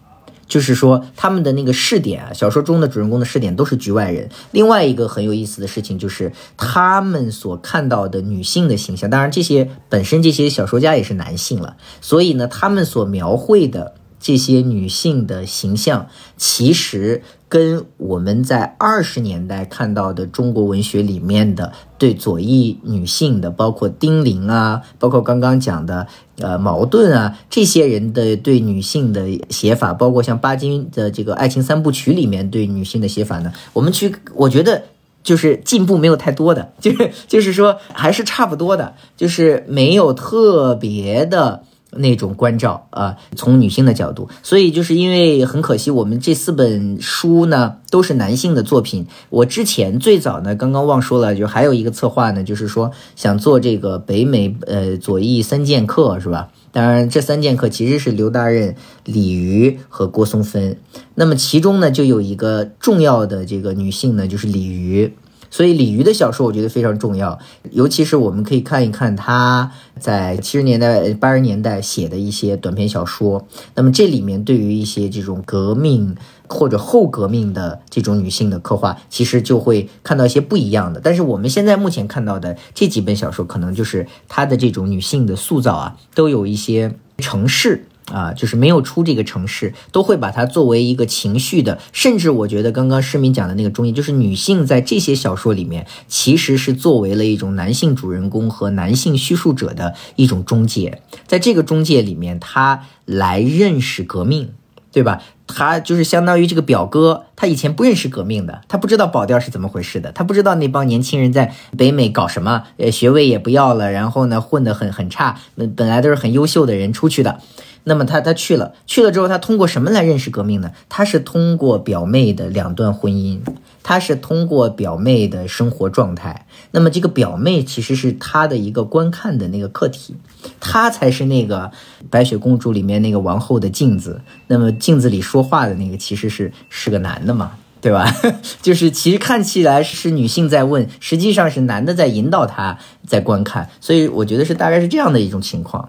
[0.46, 4.28] 就是说，他们的那个试点啊，小说中的主人公的试点都是局外人。
[4.52, 13.94] 另外一个很有意思的事情就是，他们所看到的女性的形象，当然这些本身这些小说家也是男性了，所以呢，他们所描绘的。
[14.18, 26.06] 这些女性的形象，其实跟我们在二十年代看到的中国文学里面的对左翼女性的，包括丁玲啊，包括刚刚讲的
[26.40, 34.82] 呃矛盾啊，这些人的对女性的写法，包括像巴金的这个爱情三部曲里面对女性的写法呢，我们去，我觉得
[35.22, 41.62] 就是进步没有太多的， 就是就是说还是差不多的，就是没有特别的。
[41.98, 49.06] 那种关照啊，从女性的角度，所以就是因为很可惜，我们这四本书呢都是男性的作品。
[49.30, 56.48] 我之前最早呢，刚刚忘说了，就还有一个策划呢，就是说想做这个北美呃左翼三剑客，是吧？
[56.72, 60.76] 当然，这三剑客其实是刘大任、李渔和郭松芬。
[61.14, 65.10] 那么其中呢，就有一个重要的这个女性呢，就是李渔。
[65.50, 67.38] 所以李渔的小说我觉得非常重要，
[67.70, 73.46] 尤其是我们可以看一看他在七十年代、八十年代写的一些短篇小说。
[73.74, 76.14] 那么这里面对于一些这种革命
[76.48, 81.00] 或者后革命的这种女性的刻画，其实就会看到一些不一样的。
[81.02, 87.86] 但是我们现在目前看到的这几本小说，可能就是他的这种女性的塑造啊，都有一些城市。
[88.12, 104.50] 啊，就是没有出这个城市，都会把它作为一个情绪的，甚至我觉得刚刚市民讲的那个中间，就是女性在这些小说里面，其实是作为了一种男性主人公和男性叙述者的一种中介，在这个中介里面，他来认识革命，
[104.92, 105.22] 对吧？
[105.48, 117.40] 他就是相当于这个表哥，他以前不认识革命的，他不知道保钓是怎么回事的，他不知道那帮年轻人在北美搞什么，呃，学位也不要了，然后呢，混得很很差，那本来都是很优秀的人出去的。
[117.88, 120.72] 那么他他去了，去了之后他通过什么来认识革命呢？
[120.88, 123.38] 他是通过表妹的两段婚姻，
[123.84, 126.46] 他是通过表妹的生活状态。
[126.72, 130.16] 那么这个表妹其实是他的一个观看的那个客体，
[130.58, 131.70] 他才是那个
[132.10, 134.20] 白雪公主里面那个王后的镜子。
[134.48, 138.12] 那么镜子里说话的那个其实是是个男的嘛，对吧？
[138.60, 143.70] 就是其实看起来是女性在问，实际上是男的在引导她在观看。
[143.80, 145.88] 所以我觉得是大概是这样的一种情况。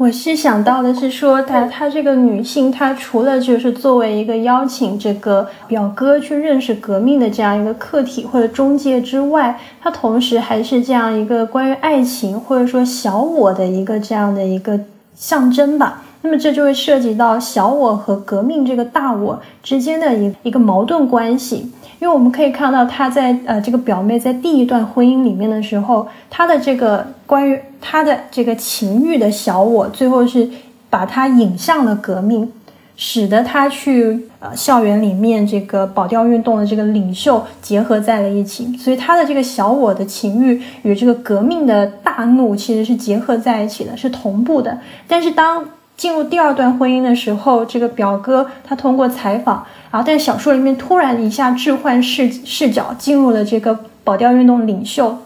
[0.00, 14.80] 我是想到的是说，她她这个女性，她除了就是作为一个邀请这个表哥去认识革命的这样一个客体或者中介之外，她同时还是这样一个关于爱情或者说小我的一个这样的一个
[15.14, 16.02] 象征吧。
[16.22, 21.70] 那么这就会涉及到小我和革命这个大我之间的一一个矛盾关系。
[22.00, 30.48] 因为我们可以看到，他在呃这个表妹在第一段婚姻里面的时候，他的这个关于他的这个情欲的小我，最后是
[30.88, 32.50] 把她引向了革命，
[32.96, 44.78] 使得她去呃校园里面这个保钓运动的这个领袖结合在了一起，所以他的这个小我的情欲与这个革命的大怒其实是结合在一起的，是同步的。
[45.06, 45.62] 但是当
[46.00, 49.66] 进入第二段婚姻的时候，这个表哥他通过采访。
[49.90, 55.18] 然后，但小说里面突然一下置换视视角，进入了这个保钓运动领袖，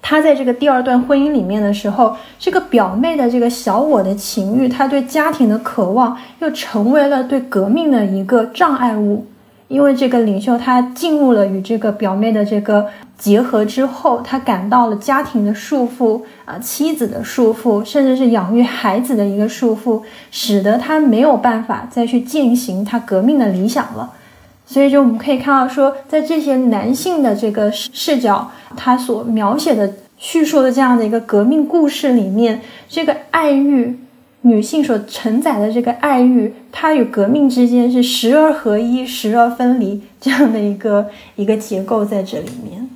[0.00, 9.26] 他在这个第二段婚姻里面的时候，这个表妹的这个小我的情欲，他对家庭的渴望，又成为了对革命的一个障碍物。
[9.72, 24.10] 因为这个领袖他进入了与这个表妹的这个结合之后，他感到了家庭的束缚啊，妻子的束缚，甚至是养育孩子的一个束缚，使得他没有办法再去践行他革命的理想了。
[24.66, 33.98] 所以，就我们可以看到，说在这些男性的这个视角，他所描写的、叙述的这样的一个革命故事里面，这个爱欲，
[34.42, 42.88] 女性所承载的这个爱欲，它与革命之间是时而合一，时而分离这样的一个 一个结构在这里面。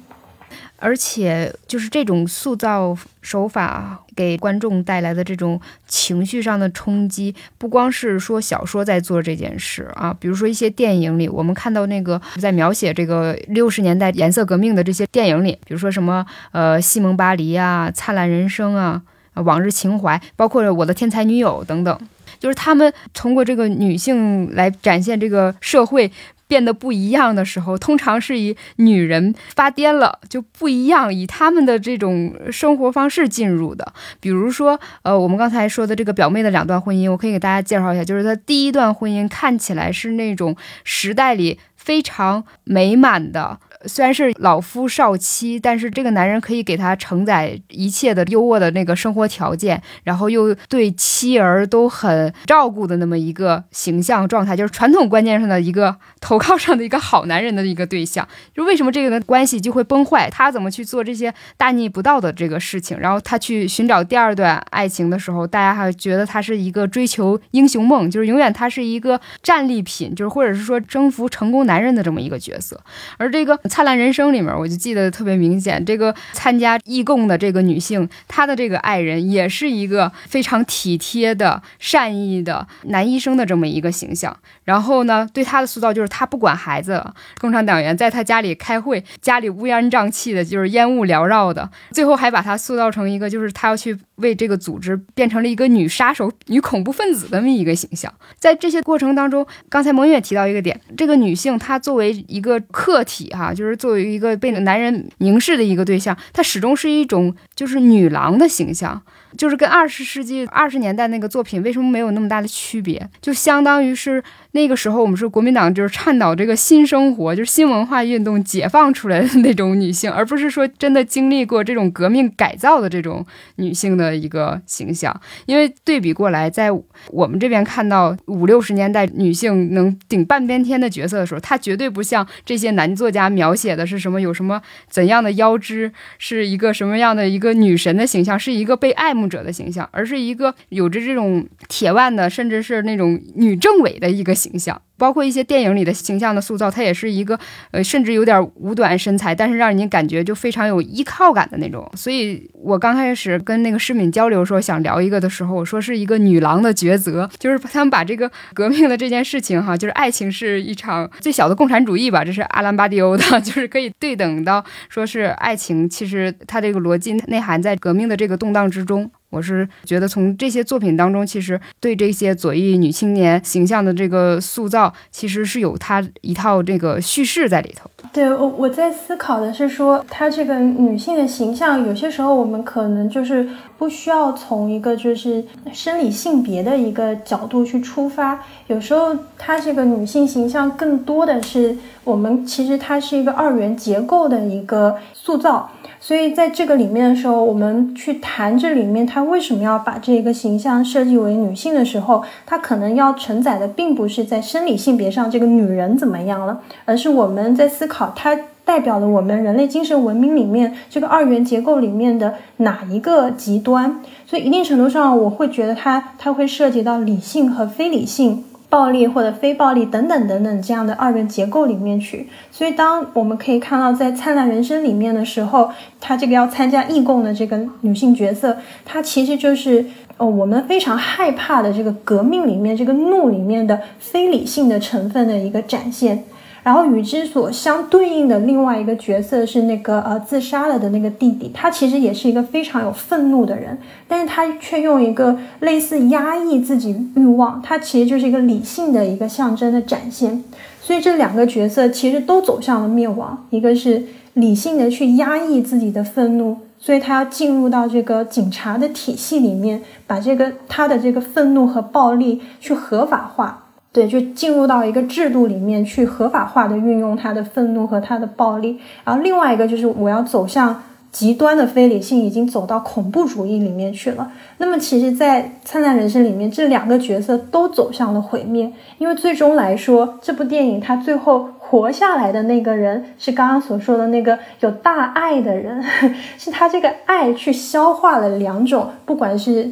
[0.79, 19.01] 而且，就是这种塑造手法给观众带来的这种情绪上的冲击，不光是说小说在做这件事啊，比如说一些电影里，我们看到那个在描写这个六十年代颜色革命的这些电影里，比如说什么呃《西蒙巴黎》啊，《灿烂人生》啊，
[19.45, 21.99] 《往日情怀》，包括《我的天才女友》等等，
[22.39, 26.11] 就是他们通过这个女性来展现这个社会。
[26.49, 33.93] 变得不一样的时候，通常是以女人发癫了就不一样，以他们的这种生活方式进入的。
[34.21, 43.59] 比如说，呃，我们刚才说的这个表妹的两段婚姻，我可以给大家介绍一下，就是她第一段婚姻看起来是那种时代里非常美满的。
[43.87, 58.27] 虽然是老夫少妻，但是这个男人可以给他承载一切的优渥的那个生活条件，然后又对妻儿都很照顾的那么一个形象状态，就是传统观念上的一个投靠上的一个好男人的一个对象。
[58.55, 60.29] 就为什么这个的关系就会崩坏？
[60.31, 62.99] 他怎么去做这些大逆不道的这个事情？
[62.99, 72.81] 然后他去寻找第二段爱情的时候，大家还觉得他是一个追求英雄梦，就是永远他是一个战利品，就是或者是说征服成功男人的这么一个角色，
[73.19, 73.59] 而这个。
[73.77, 84.35] 灿烂人生里面，我就记得特别明显，这个参加义工的这个女性，她的这个爱人也是一个非常体贴的、善意的男医生的这么一个形象。
[84.65, 91.71] 然后呢，对他的塑造就是他不管孩子了，共产党员在他家里开会，家里乌烟瘴气的，就是烟雾缭绕的。
[91.91, 98.11] 最后还把他塑造成一个，就是他要去为这个组织变成了一个女杀手、女恐怖分子的那么一个形象。
[98.39, 103.67] 在这些过程当中，刚才蒙月提到一个点，这个女性她作为一个客体，哈，就是。
[103.67, 109.03] 就是作为一个被男人凝视的一个对象，她始终是一种就是女郎的形象。
[109.37, 113.09] 就是跟二十世纪二十年代那个作品为什么没有那么大的区别？
[113.21, 114.23] 就相当于是
[114.53, 123.25] 那个时候我们是国民党就是倡导这个新生活，就是新文化运动解放出来的那种女性，而不是说真的经历过这种革命改造的这种
[123.57, 125.15] 女性的一个形象。
[125.45, 126.71] 因为对比过来，在
[127.09, 139.26] 我们这边看到五六十年代女性能顶半边天的角色的时候，她绝对不像这些男作家描写的是什么有什么怎样的腰肢，是一个什么样的一个女神的形象，是一个被爱慕。
[139.29, 144.81] 者的形象，而是一个有着这种铁腕的，甚至是那种女政委的一个形象。
[144.99, 147.39] 包括一些电影里的形象的塑造，它也是一个
[147.71, 151.91] 呃，甚至有点五短身材，但是让人家感觉就非常有依靠感的那种。
[151.95, 169.11] 所以我刚开始跟那个诗敏交流说想聊一个的时候，我说是一个女郎的抉择，就是他们把这个革命的这件事情哈，就是爱情是一场最小的共产主义吧，这是阿兰巴迪欧的，就是可以对等到说是爱情，其实它这个逻辑内涵在革命的这个动荡之中。
[169.37, 177.91] 我是觉得，从这些作品当中，其实对这些左翼女青年形象的这个塑造，其实是有它一套这个叙事在里头。
[178.15, 195.71] 对我，我在思考的是说，她这个女性的形象，有些时候我们可能就是不需要从一个就是生理性别的一个角度去出发，有时候她这个女性形象更多的是我们其实它是一个二元结构的一个塑造。
[196.07, 214.01] 所以在这个里面的时候，我们去谈这里面他为什么要把这个形象设计为女性的时候，他可能要承载的并不是在生理性别上这个女人怎么样了，而是我们在思考它代表了我们人类精神文明里面这个二元结构里面的哪一个极端。
[214.29, 218.45] 所以一定程度上，我会觉得它它会涉及到理性和非理性。
[218.69, 229.85] 暴力或者非暴力等等等等这样的二元结构里面去，所以当我们可以看到在《灿烂人生》里面的时候，她这个要参加义工的这个女性角色，她其实就是
[230.17, 236.25] 呃我们非常害怕的这个革命里面这个怒里面的非理性的成分的一个展现。
[236.67, 250.43] 然后与之所相对应的另外一个角色是那个呃自杀了的那个弟弟，他其实也是一个非常有愤怒的人，但是他却用一个类似压抑自己欲望，他其实就是一个理性的一个象征的展现。
[250.83, 254.03] 所以这两个角色其实都走向了灭亡，一个是
[254.35, 263.66] 理性的去压抑自己的愤怒，所以他要进入到这个警察的体系里面，把这个他的这个愤怒和暴力去合法化。
[263.93, 268.79] 对，就进入到一个制度里面去合法化的运用他的愤怒和他的暴力。
[269.05, 274.31] 然后另外一个就是我要走向极端的非理性，已经走到恐怖主义里面去了。
[274.59, 285.83] 那么其实，在《灿烂人生》里面，这两个角色都走向了毁灭，因为最终来说，这部电影它最后活下来的那个人是刚刚所说的那个有大爱的人，
[286.37, 289.71] 是他这个爱去消化了两种，不管是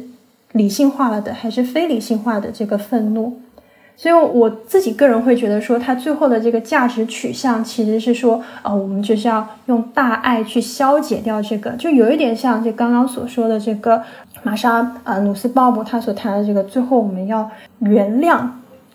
[0.53, 3.39] 理性化了的还是非理性化的这个愤怒。
[3.97, 14.03] 所以我自己个人会觉得说，他最后的这个价值取向其实是说，呃，我们就是要用大爱去消解掉这个，就有一点像就刚刚所说的这个
[14.43, 18.41] 玛莎啊努斯鲍勃他所谈的这个，最后我们要原谅，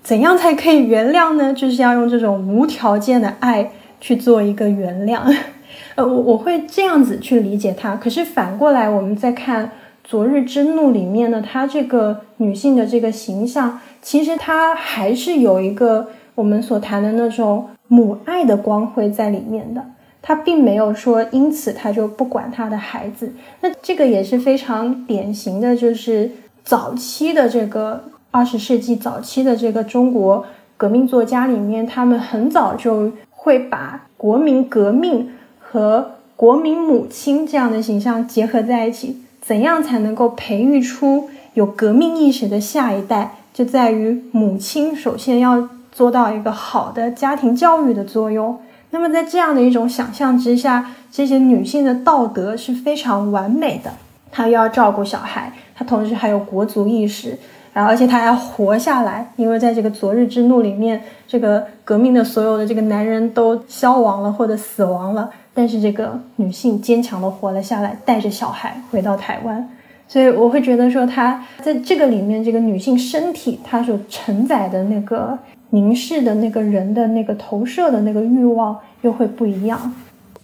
[0.03, 1.55] 怎样才可以原谅呢？
[1.55, 3.71] 就是要用这种无条件的爱
[4.01, 5.21] 去做一个原谅。
[5.97, 7.97] 呃，我我会这样子去理解它。
[7.97, 9.67] 可是反过来，我们再看
[10.11, 13.79] 《昨日之怒》里面呢，她这个女性的这个形象。
[14.03, 19.81] 其实她还是有一个我们所谈的那种母爱的光辉在里面的，
[20.21, 23.33] 她并没有说因此她就不管她的孩子。
[23.61, 26.29] 那这个也是非常典型的，就是
[26.65, 28.03] 早期的这个
[28.33, 30.45] 二十世纪早期的这个中国
[30.77, 35.31] 革命作家里面，他们很早就会把国民革命
[35.61, 39.23] 和国民母亲这样的形象结合在一起。
[39.41, 43.33] 怎样才能够培育出有革命意识的下一代？
[43.53, 48.59] 就在于母亲首先要做到一个好的家庭教育的作用。
[48.91, 53.93] 那么在这样的一种想象之下，这些女性的道德是非常完美的。
[54.33, 57.37] 她又要照顾小孩，她同时还有国族意识，
[57.73, 59.33] 然后而且她还要活下来。
[59.37, 65.31] 因为在这个昨日之怒里面，这个革命的所有的这个男人都消亡了或者死亡了，
[65.61, 69.69] 但是这个女性坚强的活了下来，带着小孩回到台湾。
[70.09, 75.39] 所以我会觉得说，她在这个里面，这个女性身体她所承载的那个
[75.69, 79.95] 凝视的那个人的那个投射的那个欲望又会不一样。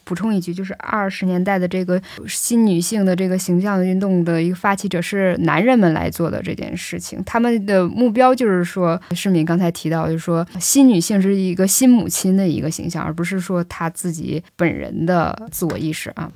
[0.06, 16.30] 补充一句，就是二十年代的这个新女性的这个形象运动的一个发起者是男人们来做的这件事情，他们的目标就是说，世敏刚才提到，就是说新女性是一个新母亲的一个形象，而不是说她自己本人的自我意识啊。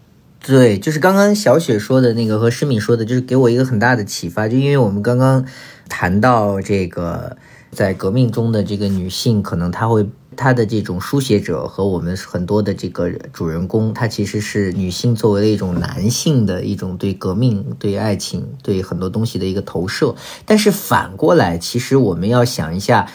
[0.45, 4.49] 对，就是刚刚小雪说的那个和诗敏说的，就是给我一个很大的启发。
[4.49, 5.45] 就因为我们刚刚
[5.89, 7.37] 谈到这个，
[7.71, 10.09] 在革命中的这个女性，可能她会
[10.41, 20.15] 他的这种书写者和我们很多的这个主人公，他其实是女性作为了一种男性的一种对革命、对爱情、对很多东西的一个投射。
[20.47, 23.07] 但是反过来，其实我们要想一下，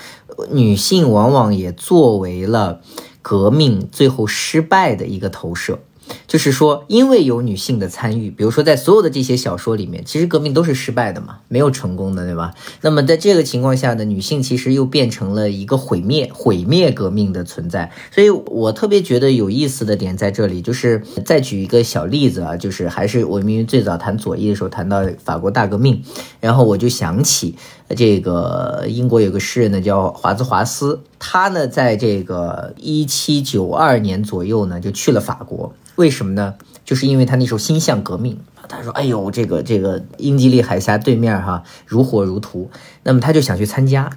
[0.52, 2.82] 女性往往也作为了
[3.24, 5.80] 革命最后失败的一个投射。
[6.28, 12.54] 就是说，因为有女性的参与，比如说在所有的这些小说里面，其实革命都是失败的嘛，没有成功的，对吧？
[12.82, 17.92] 那么在这个情况下呢，女性其实又变成了一个毁灭、毁灭革命的存在。
[18.12, 26.04] 所以我特别觉得有意思的点在这里，就是再举一个小例子啊，就是还是我们最早谈左翼的时候谈到法国大革命，
[26.40, 27.56] 然后我就想起
[27.96, 35.74] 这个英国有个诗人呢叫华兹华斯，他呢在这个一七九二年左右呢就去了法国。
[35.96, 36.56] 为什么呢？
[36.84, 42.70] 就是因为他那时候心向革命他说：“哎呦，这个这个英吉利海峡对面哈如火如荼，
[43.04, 44.10] 那么他就想去参加，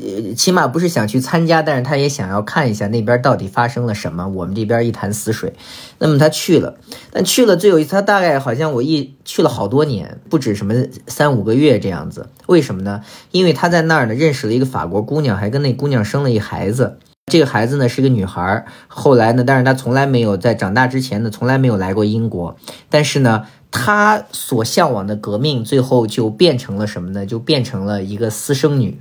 [0.00, 4.26] 呃，起码不是想去参加，但是他也想要看一下那边到底发生了什么。
[4.28, 5.52] 我们这边一潭死水，
[5.98, 6.78] 那么他去了，
[7.12, 10.74] 但去了最有意思，他大概好像我一去了好多年，不止什么
[11.06, 12.30] 三五个月这样子。
[12.46, 13.02] 为什么呢？
[13.30, 16.98] 因为他在那儿呢认识了一个法国姑娘，还跟那姑娘生了一孩子。”
[17.30, 22.56] 这个孩子呢是个女孩，后来呢，但是她从来没有在长大之前呢，从来没有来过英国。
[22.90, 27.24] 但是呢，她所向往的革命，最后就变成了什么呢？
[27.24, 29.00] 就变成了一个私生女，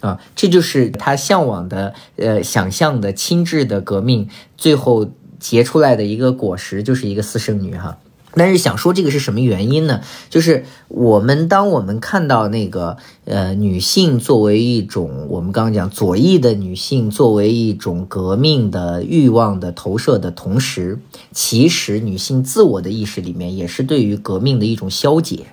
[0.00, 7.96] 啊，这就是她向往的、呃，想象的亲制的革命，最后结出来的一个果实，就是一个私生女，哈。
[8.34, 10.00] 但是想说这个是什么原因呢？
[10.28, 20.98] 就是我们当我们看到那个呃女性作为一种我们刚刚讲左翼的女性作为一种革命的欲望的投射的同时，
[21.32, 25.46] 其实女性自我的意识里面也是对于革命的一种消解。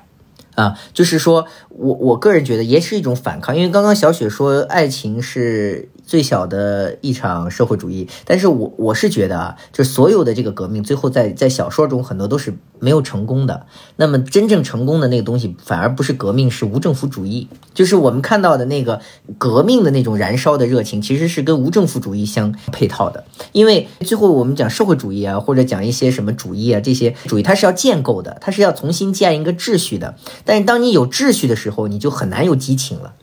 [0.56, 8.10] 啊，就是说我我个人觉得也是一种反抗，因为刚刚小雪说爱情是最小的一场社会主义。
[8.26, 13.68] 但是我我是觉得啊，就所有的这个革命，最后在在小说中很多都是没有成功的。
[13.98, 17.48] 那么真正成功的那个东西，反而不是革命，是无政府主义。
[17.76, 19.02] 就是我们看到的那个
[19.38, 23.26] 革命的那种燃烧的热情，其实是跟无政府主义相配套的。
[23.52, 30.16] 因为最后我们讲社会主义啊，或者讲一些什么主义啊，这些主义它是要建构的，它是要重新建一个秩序的。
[30.46, 33.14] 但是当你有秩序的时候，你就很难有激情了。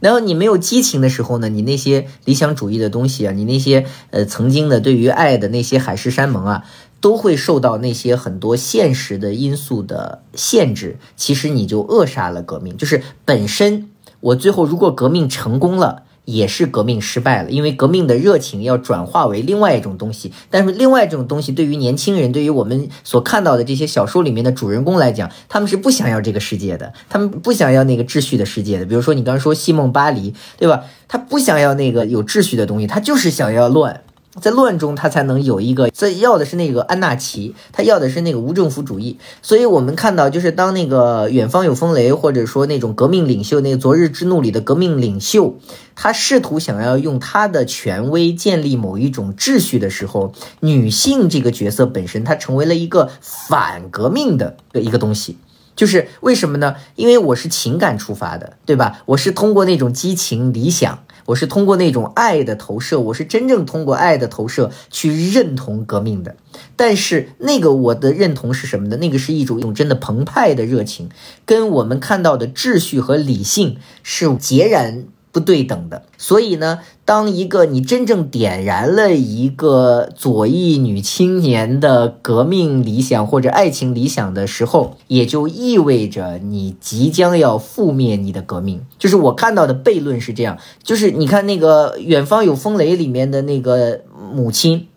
[0.00, 6.64] 然后你没有激情的时候呢，你那些理想主义的东西啊，你那些呃曾经的对于爱的那些海誓山盟啊，
[7.00, 10.98] 都会受到那些很多现实的因素的限制。
[11.16, 13.90] 其实你就扼杀了革命，就是本身
[14.20, 16.04] 我最后如果革命成功了。
[16.26, 20.32] 也是革命失败了，因为革命的热情要转化为另外一种东西。
[20.50, 28.84] 但是另外一种东西对于年轻人，对于我们所看到的这些小说里面的主人公来讲，他们是不想要这个世界的，他们不想要那个秩序的世界的。
[28.84, 30.84] 比如说你刚刚说西梦巴黎，对吧？
[31.08, 34.02] 他不想要那个有秩序的东西，他就是想要乱。
[34.40, 39.18] 在乱中，他才能有一个在要的是那个安纳奇，他要的是那个无政府主义。
[39.42, 45.58] 所以，我们看到，就是当那个远方有风雷，或者说那种革命领袖，那个昨日之怒里的革命领袖，
[45.94, 55.38] 他试图想要用他的权威建立某一种秩序的时候，女性这个角色本身，它成为了一个反革命的一个东西。
[55.74, 56.76] 就是为什么呢？
[56.94, 59.02] 因为我是情感出发的，对吧？
[59.04, 61.00] 我是通过那种激情理想。
[61.26, 66.36] 我是通过那种爱的投射，我是真正通过爱的投射去认同革命的。
[66.76, 68.96] 但是那个我的认同是什么呢？
[68.96, 71.10] 那个是一种一种真的澎湃的热情，
[71.44, 75.04] 跟我们看到的秩序和理性是截然。
[75.36, 88.80] 不对等的，所以呢，当一个你真正点燃了一个左翼女青年的革命理想或者爱情理想的时候，也就意味着你即将要覆灭你的革命。
[88.98, 94.00] 就是我看到的悖论是这样，就是你看那个《远方有风雷》里面的那个
[94.32, 94.88] 母亲，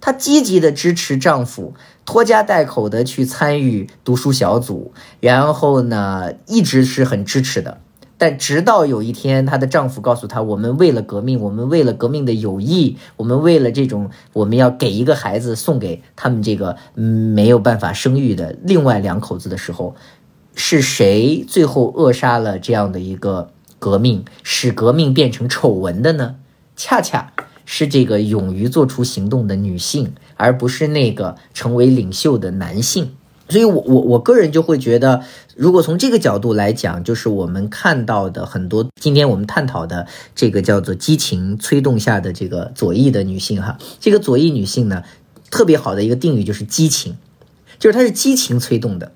[0.00, 1.74] 她积极的支持丈夫，
[2.04, 7.78] 拖家带口的去参与读书小组，然后呢，一直是很支持的。
[8.16, 19.96] 但直到有一天，她的丈夫告诉她：“我们为了革命，我们为了革命的友谊，我们为了这种，我们要给一个孩子送给他们这个没有办法生育的另外两口子的时候，
[20.54, 26.36] 是谁最后扼杀了这样的一个革命，使革命变成丑闻的呢？
[26.76, 27.32] 恰恰
[27.64, 33.16] 是这个勇于做出行动的女性，而不是那个成为领袖的男性。”
[33.54, 35.22] 所以，我我我个人就会觉得，
[35.54, 45.04] 如果从这个角度来讲，就是我们看到的很多，今天我们探讨的这个叫做激情催动下的这个左翼的女性，哈，这个左翼女性呢，
[45.52, 47.16] 特别好的一个定语就是激情，
[47.78, 49.12] 就是她是激情催动的。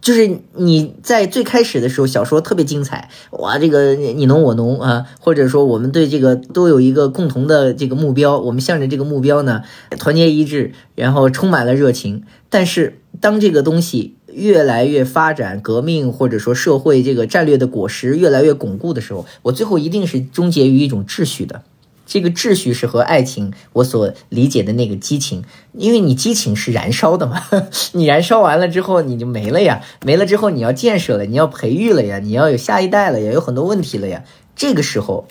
[0.00, 9.62] 就是你在最开始的时候，小说特别精彩，哇，这个你侬我侬啊，或者说我们对这个都有一个共同的这个目标，我们向着这个目标呢
[9.98, 12.22] 团结一致，然后充满了热情。
[12.48, 21.62] 但是当这个东西越来越发展，革命或者说社会这个战略的果实越来越巩固的时候，我最后一定是终结于一种秩序的。
[22.06, 27.42] 这个秩序是和爱情我所理解的那个激情，因为你激情是燃烧的嘛，
[27.92, 34.22] 你燃烧完了之后你就没了呀，没了之后你要建设了，你要培育了呀，你要有下一代了呀，有很多问题了呀。
[34.54, 35.26] 这个时候，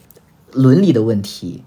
[0.51, 1.63] 伦理的问题、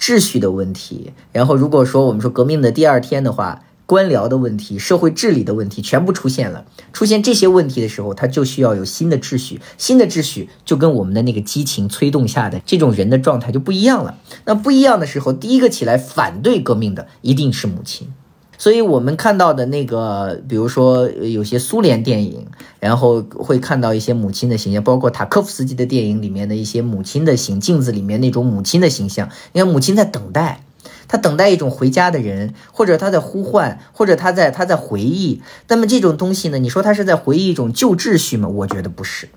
[0.00, 3.64] 秩序的问题，然后如果说我们说革命的第二天的话。
[3.92, 6.64] 官僚的问题、社会治理的问题全部出现了。
[6.94, 9.60] 出现这些问题的时候，他就需要有新的秩序。
[9.76, 14.16] 新的秩序就跟我们的那个激情催动下的这种人的状态就不一样了。
[14.46, 18.08] 那不一样的时候，第一个起来反对革命的一定是母亲。
[18.56, 22.46] 所以我们看到的那个，比如说有些苏联电影，
[22.80, 29.28] 然后会看到一些母亲的形象，包括塔科夫斯基的电影里面的一些母亲的形镜子里面那种母亲的形象。
[29.52, 30.64] 你看，母亲在等待。
[31.12, 35.42] 他等待一种回家的人，或者他在呼唤，或者他在他在回忆。
[35.68, 36.58] 那么这种东西呢？
[36.58, 38.48] 你说他是在回忆一种旧秩序吗？
[38.48, 39.28] 我觉得不是，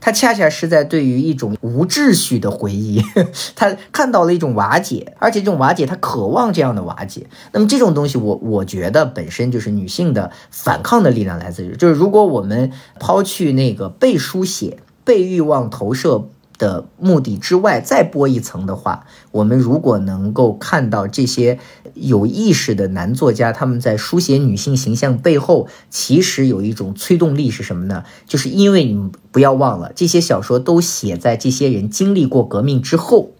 [0.00, 3.02] 他恰恰是在对于一种无秩序的回忆。
[3.56, 7.26] 他看到了一种瓦解，而且这种瓦解，他渴望这样的瓦解。
[7.50, 16.28] 那么这种东西，我我觉得本身就是女性的反抗的力量来自于，就是如果我们抛去那个被书写、被欲望投射。
[16.58, 21.58] 的目的之外，再剥一层的话，我们如果能够看到这些
[21.94, 28.04] 有意识的男作家，他们在书写女性形象背后，其实有一种催动力是什么呢？
[28.26, 33.30] 就是因为你们不要忘了，这些小说都写在这些人经历过革命之后，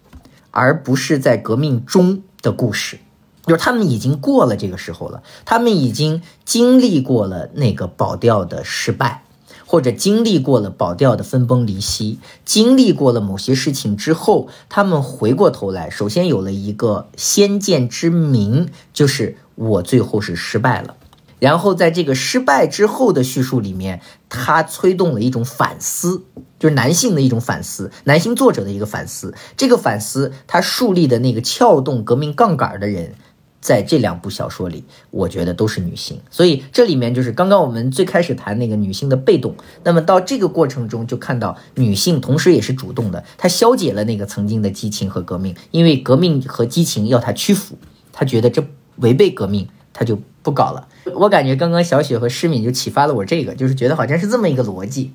[0.51, 2.99] 而不是在革命中的故事，
[3.45, 9.23] 就是他们已经过了这个时候了，他们已经经历过了那个保钓的失败。
[9.71, 20.95] 或者经历过了保钓的分崩离析，经历过了某些事情之后，他们回过头来，首先有了一个先见之明，就是我最后是失败了。
[21.37, 26.23] 然后在这个失败之后的叙述里面，他催动了一种反思，
[26.57, 29.35] 就是男性的一种反思，男性作者的一个反思。
[29.55, 33.13] 这个反思，他树立的那个撬动革命杠杆的人，
[33.61, 36.19] 在这两部小说里，我觉得都是女性。
[36.29, 39.53] 所以这里面就是刚刚我们最开始谈那个女性的被动，
[39.83, 47.75] 那么到这个过程中就看到女性同时也是主动的，她消解了那个曾经的激情和革命，因为革命和激情要她屈服，
[48.13, 48.63] 她觉得这
[48.97, 50.87] 违背革命，她就不搞了。
[51.15, 55.11] 我感觉刚刚小雪和诗敏就启发了我，这个就是觉得好像是这么一个逻辑。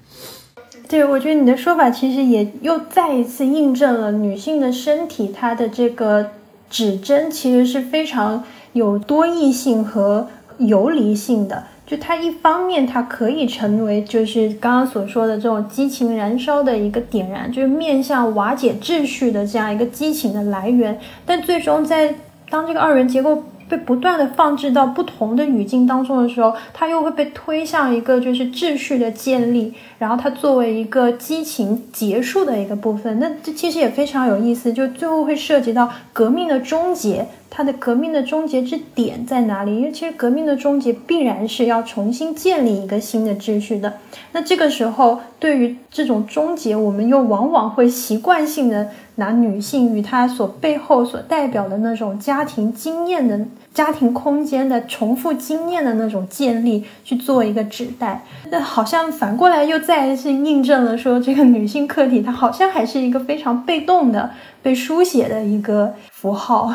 [0.87, 6.31] 对，我觉得你的说法其实也又再一次印证了女性的身体，它的这个
[6.75, 10.27] 指针其实是非常有多义性和
[10.59, 11.63] 游离性的。
[11.87, 20.99] 就它一方面，它可以成为就是刚刚所说的这种激情燃烧的一个点燃，就是面向瓦解秩序的这样一个激情的来源。
[21.25, 22.13] 但最终在
[22.51, 23.45] 当这个二元结构。
[23.67, 33.19] 被不断的放置到不同的语境当中的时候，它又会被推向一个就是秩序的建立，然后它作为一个激情结束的一个部分。
[33.19, 37.27] 那这其实也非常有意思，就最后会涉及到革命的终结。
[37.57, 39.77] 它的革命的终结之点在哪里？
[39.77, 43.95] 因为其实革命的终结必然是要重新建立一个新的秩序的。
[44.33, 53.39] 那这个时候，对于这种终结，我们又往往会习惯性的拿女性与她所背后所代表的那种家庭经验的
[53.75, 58.25] 家庭空间的重复经验的那种建立去做一个指代。
[58.51, 64.31] 那好像反过来又再一次印证了说，这个女性客体它好像还是一个非常被动的
[64.63, 66.73] 被书写的一个符号。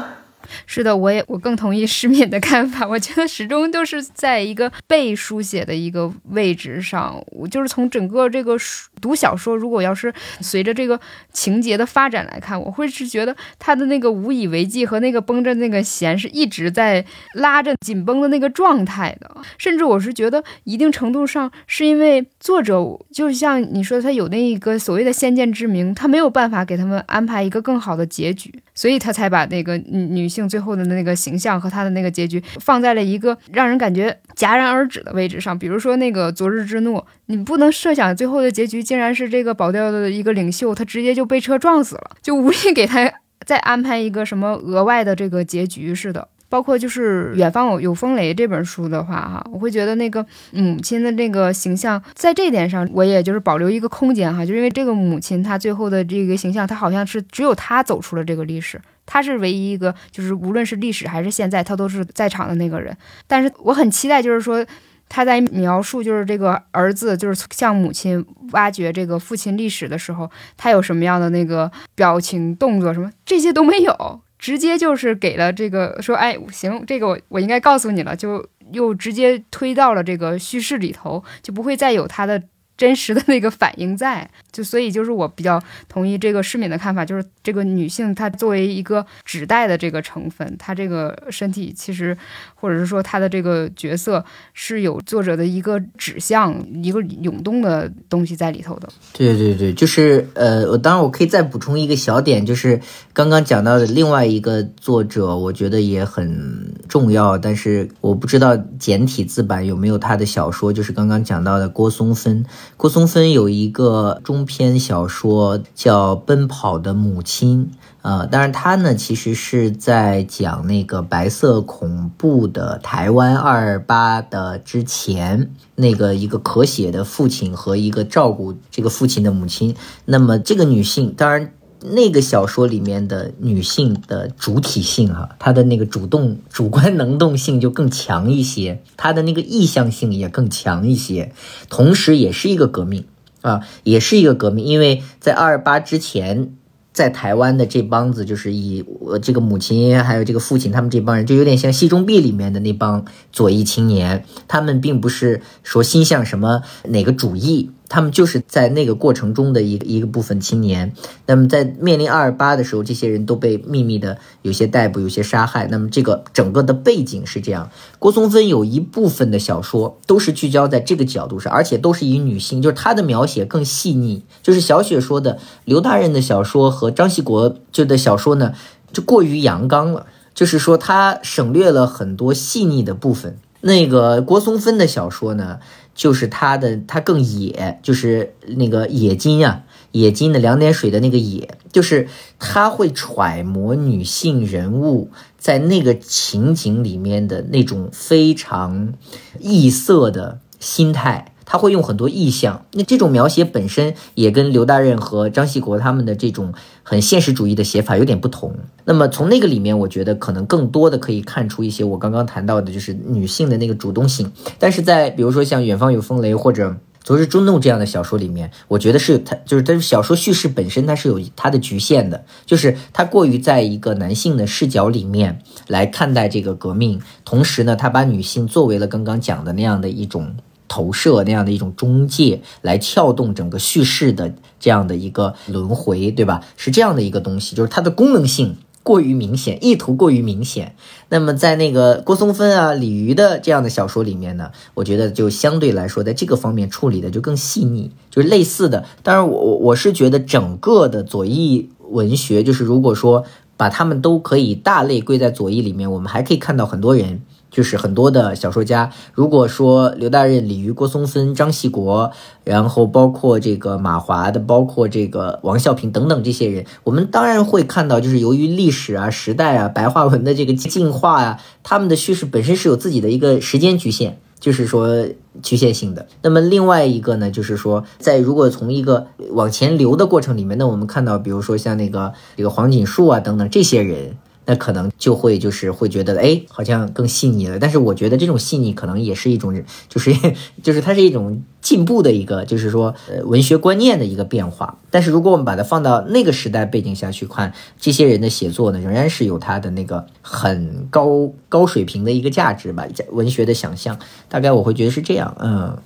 [0.65, 2.87] 是的，我也我更同意诗敏的看法。
[2.87, 7.23] 我觉得始终都是在一个被书写的一个位置上。
[7.27, 10.99] 我就是从整个这个书读小说，如果要是随着这个
[11.31, 19.29] 情节的发展来看，我会是觉得他的那个无以为继和那个绷着那个弦是一直在拉着紧绷的那个状态的。
[19.57, 22.83] 甚至我是觉得一定程度上是因为作者
[23.13, 30.49] 就像你说，他有那一个所谓的先见之明，他没有办法给他们安排一个更好的结局，所以他才把那个女女性。
[30.49, 35.57] 最后的那个形象和他的那个结局放在了一个让人感觉戛然而止的位置上。
[35.57, 43.07] 比如说那个昨日之怒，你不能设想最后的结局竟然是这个保钓的一个领袖，他直接就被车撞死了，就无力给他
[43.45, 46.27] 再安排一个什么额外的这个结局似的。
[46.49, 58.81] 包括就是《远方有有风雷》这本书的话，哈，我会觉得那个母亲的那个形象，在这点上，我也就是保留一个空间哈，就因为这个母亲她最后的这个形象，她好像是只有她走出了这个历史。
[59.05, 62.97] 她是唯一一个，就是无论是历史还是现在，她都是在场的那个人。
[63.27, 64.65] 但是我很期待，就是说
[65.10, 82.41] 他在描述就是这个儿子，就是向母亲挖掘这个父亲历史的时候，他有什么样的那个表情动作什么，这些都没有，直接就是给了这个说，哎，行，这个我我应该告诉你了，就又直接推到了这个叙事里头，就不会再有他的。
[82.80, 92.17] 真实的那个反应在，就所以就是我比较同意这个市敏的看法，就是这个女性她作为一个指代的这个成分，她这个身体其实，
[92.55, 94.23] 或者是说她的这个角色
[94.53, 98.89] 是有作者的一个指向，一个涌动的东西在里头的。
[99.13, 102.79] 对对对，就是呃，我当然我可以再补充一个小点，就是
[103.13, 112.45] 刚刚讲到的另外一个作者，我觉得也很重要，但是我不知道简体字版有没有他的小说，就是刚刚讲到的郭松芬。
[112.77, 117.71] 郭松芬有一个中篇小说叫《奔跑的母亲》，
[118.01, 129.75] 呃，当然他呢其实是在讲那个白色恐怖的台湾二八的之前，那个一个可写的父亲和一个照顾这个父亲的母亲。
[130.05, 131.51] 那么这个女性，当然。
[131.81, 141.31] 那个小说里面的女性的主体性，哈，她的那个主动、主观能动性就更强一些，她的那个意向性也更强一些，
[141.69, 143.05] 同时也是一个革命
[143.41, 146.53] 啊，也是一个革命，因为在二二八之前，
[146.91, 157.71] 在台湾的这帮子就是以我这个母亲还有这个父亲他们这帮人，就有点像《戏中壁》里面的那帮左翼青年，他们并不是说心向什么哪个主义。
[157.89, 160.93] 他们就是在那个过程中的一个一个部分青年，
[161.25, 165.67] 那么在面临二二八的时候，这些人都被秘密的有些逮捕，有些杀害。
[165.67, 167.71] 那么这个整个的背景是这样。
[167.97, 174.23] 郭松芬有一部分的小说都是聚焦在这个角度上，而且都是以女性，就是她的描写更细腻。
[174.43, 178.53] 就是小雪说的，刘大人的小说和张系国就的小说呢，
[178.93, 183.37] 就过于阳刚了，就是说他省略了很多细腻的部分。
[183.61, 185.59] 那个郭松芬的小说呢？
[185.99, 192.07] 就是他的他更野，就是那个野金啊，野金的两点水的那个野，就是
[192.39, 198.93] 他会揣摩女性人物在那个情景里面的那种非常
[199.41, 201.33] 异色的心态。
[201.51, 208.53] 他会用很多意象，那这种描写本身也跟刘大任和张系国他们的这种很现实主义的写法有点不同。
[208.85, 214.31] 那么从那个里面，我觉得可能更多的可以看出一些我刚刚谈到的，就是女性的那个主动性。
[214.59, 216.69] 但是在比如说像《远方有风雷》或者
[217.03, 230.35] 《昨日中怒》这样的小说里面，我觉得是它就是它小说叙事本身它是有它的局限的，就是它过于在一个男性的视角里面来看待这个革命，同时呢，他把女性作为了刚刚讲的那样的一种。
[230.70, 236.41] 投射那样的一种中介来撬动整个叙事的这样的一个轮回，对吧？
[236.55, 240.76] 是这样的一个东西，就是它的功能性过于明显，意图过于明显。
[241.09, 248.86] 那么在那个郭松芬啊、李渔的这样的小说里面呢，我觉得就相对来说，在这个方面处理的就更细腻，就是类似的。
[249.03, 253.26] 当然，我我是觉得整个的左翼文学，就是如果说
[253.57, 257.22] 把他们都可以大类归在左翼里面，我们还可以看到很多人。
[257.60, 262.10] 就是很多的小说家，如果说刘大任、李渔、郭松森、张系国，
[262.45, 275.05] 然后包括这个马华的，包括这个王孝平等等这些人，我们当然会看到，就是由于历史啊、时代啊、白话文的这个进化啊，他们的叙事本身是有自己的一个时间局限，就是说
[275.43, 276.07] 局限性的。
[276.22, 284.16] 那么另外一个呢，就是说在如果从一个往前流的过程里面，那我们看到，比如说像那个这个黄锦树啊等等这些人。
[284.49, 287.59] 那可能就会就是会觉得，哎，好像更细腻了。
[287.59, 290.11] 但是我觉得这种细腻可能也是一种，就是
[290.63, 294.79] 就是它是一种进步的一个，就是说呃文学观念的一个变化。
[294.89, 303.99] 但是如果我们把它放到那个时代背景下去看，这些人的写作呢，仍然是有他的那个很高高水平的一个价值吧，文学的想象。
[304.27, 305.77] 大概我会觉得是这样，嗯。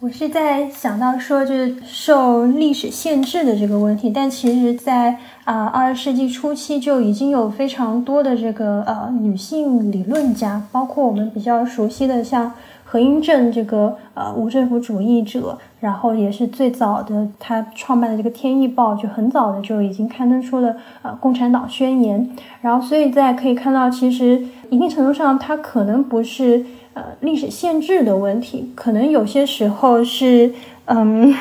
[0.00, 12.52] 我是在想到说，就是受历史限制的这个问题，但其实，在啊二十世纪初期就已经有非常多的这个呃女性理论家，包括我们比较熟悉的像
[12.84, 22.30] 何英正这个呃无政府主义者，然后也是最早的他创办的这个《天意报》，就很早的就已经刊登出了呃共产党宣言，
[22.60, 26.64] 然后所以在可以看到，其实一定程度上，它可能不是。
[26.94, 30.52] 呃，历史限制的问题，可能有些时候是，
[30.84, 31.34] 嗯，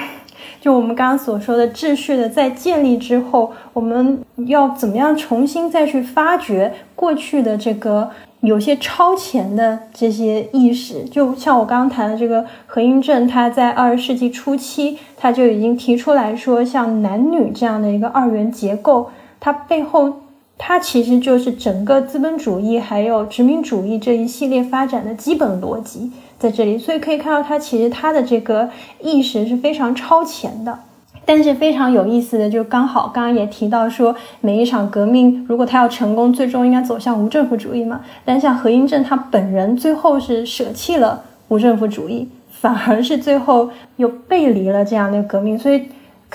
[0.63, 8.09] 就我们刚刚所说的秩序的在建立之后，我们要怎么样重新再去发掘过去的这个
[8.39, 11.03] 有些超前的这些意识？
[11.03, 19.11] 就像我刚刚谈的这个何英正，他在二十世纪初期他就已经提出来说，像男女这样的一个二元结构，
[19.41, 20.13] 它背后。
[20.55, 26.09] 它其实就是整个资本主义还有殖民主义这一系列发展的基本逻辑
[26.43, 28.69] 在这里，所以可以看到他其实他的这个
[29.01, 30.77] 意识是非常超前的。
[31.25, 38.01] 但是非常有意思的，就刚好刚刚也提到说，每一场革命如果它要成功，最终应该走向无政府主义嘛。
[38.25, 45.83] 但像何英正他本人最后是舍弃了无政府主义，反而是最后又背离了这样的革命，所以。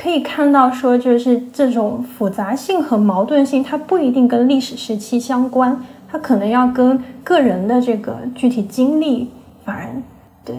[0.01, 5.77] 可以看到，说就是这种复杂性和矛盾性，它不一定跟历史时期相关，
[6.09, 9.29] 它可能要跟个人的这个具体经历，
[9.69, 10.03] 反而
[10.47, 10.57] 对。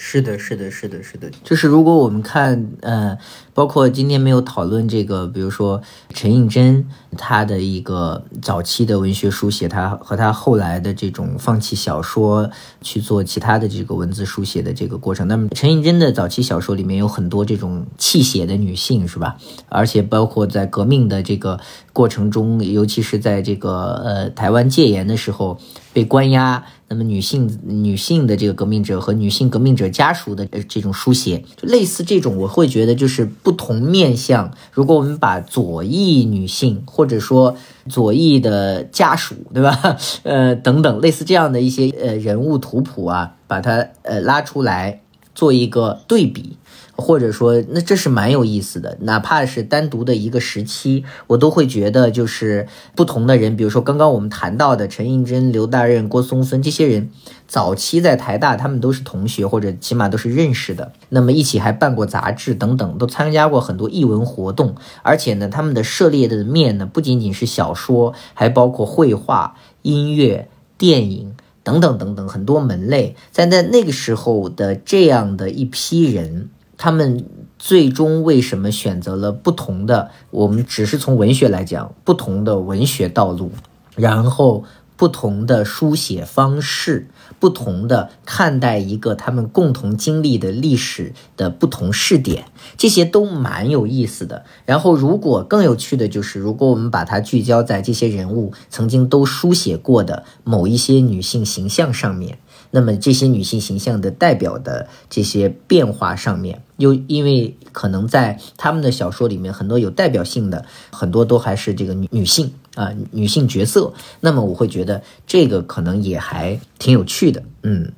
[0.00, 3.18] 是的，是的，是的，是的，就是如果我们看，呃，
[3.52, 5.82] 包括今天没有讨论这个，比如说
[6.14, 6.86] 陈映真
[7.16, 12.48] 他的一个早期的文学书写，他和他后来的这种放弃小说
[12.80, 15.26] 去做其他的这个文字书写的这个过程。
[15.26, 19.36] 那么陈映真的早期小说里面有很多这种泣血的女性，是吧？
[19.68, 21.58] 而且包括在革命的这个
[21.92, 25.58] 过程中，尤其是在这个呃台湾戒严的时候
[25.92, 26.64] 被关押。
[26.88, 34.52] 那么女性女性的这个革命者和女性革命者家属的这种书写，就类似这种，我会觉得就是不同面向。
[34.72, 37.54] 如果我们把左翼女性或者说
[37.88, 39.98] 左翼的家属，对吧？
[40.24, 45.02] 呃，等等类似这样的一些呃人物图谱啊，把它呃拉出来
[45.34, 46.56] 做一个对比。
[47.00, 48.98] 或者说，那这是蛮有意思的。
[49.02, 57.08] 哪怕是单独的一个时期，我都会觉得，就是不同的人，比如说刚刚我们谈到的陈映真、刘大任、郭松芬这些人，
[57.46, 60.90] 早期在台大，他们都是同学，或者起码都是认识的。
[61.10, 64.74] 那么一起还办过杂志等等，都参加过很多艺文活动。
[65.04, 73.14] 而且呢，他们的涉猎的面呢，不仅仅是小说，还包括绘画、音乐、电影等等等等很多门类。
[73.30, 76.50] 在在那个时候的这样的一批人。
[76.78, 77.26] 他们
[77.58, 80.10] 最终为什么选择了不同的？
[80.30, 83.50] 我们只是从文学来讲，不同的文学道路，
[83.96, 84.64] 然后
[84.96, 87.08] 不同的书写方式，
[87.40, 92.44] 不同的看待一个他们共同经历的历史的不同视点，
[92.76, 94.44] 这些都蛮有意思的。
[94.64, 102.38] 然后，如果更有趣的就是，如果我们把它聚焦在这些人物曾经都书写过的某一些女性形象上面。
[102.70, 113.92] 那么这些女性形象的代表的这些变化上面，又因为可能在他们的小说里面，很多有代表性的，很多都还是这个女女性啊，女性角色。
[114.20, 117.42] 那么我会觉得这个可能也还挺有趣的。
[117.62, 117.90] 嗯，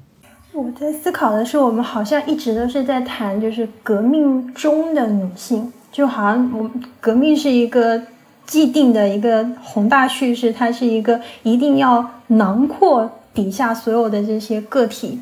[0.53, 8.01] 我在思考的是，我们好像一直都是在谈，就是革命中的女性，就好像我革命是一个
[8.47, 13.11] 既定的一个宏大叙事，它是一个一定要囊括。
[13.33, 15.21] 底下所有的这些个体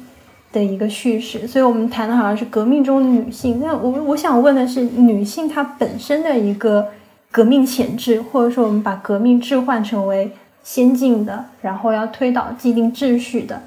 [0.53, 3.61] 的一个叙事，所以我们谈的好像是革命中的女性。
[3.61, 6.89] 那我我想问的是，女性她本身的一个
[7.31, 10.33] 革命潜质，或者说我们把革命置换成为
[10.65, 13.61] 先进的，然后要推倒既定秩序的。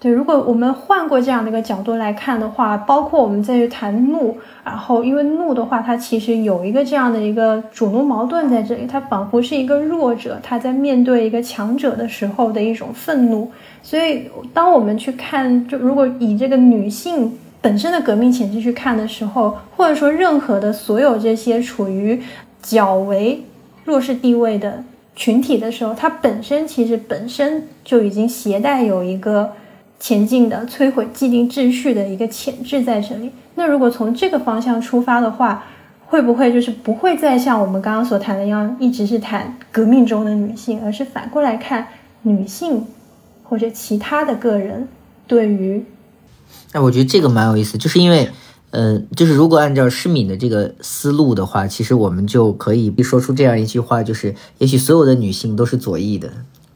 [0.00, 13.50] 对，如果我们换过这样的一个角度来看的话，包括我们再去谈怒，然后因为怒的话，它其实有一个这样的一个主奴矛盾在这里，它仿佛是一个弱者，他在面对一个强者的时候的一种愤怒。
[13.84, 22.20] 所以，当我们去看，就如果以这个女性本身的革命潜质去看的时候，或者说任何的所有这些处于
[22.60, 23.44] 较为
[23.84, 24.82] 弱势地位的
[25.14, 29.52] 群体的时候，它本身其实本身就已经携带有一个。
[30.00, 33.30] 前进的摧毁既定秩序的一个潜质在这里。
[33.54, 35.64] 那如果从这个方向出发的话，
[36.04, 41.86] 会不会就是不会再像我们刚刚所谈的一样，一直是谈革命中的女性，而是反过来看
[42.20, 42.84] 女性
[43.44, 44.88] 或者其他的个人
[45.28, 45.84] 对于……
[46.72, 48.28] 哎，我觉得这个蛮有意思，就是因为，
[48.70, 56.32] 呃，就是如果按照施敏的这个思路的话，其实我们就可以说出这样一句话，就是也许所有的女性都是左翼的。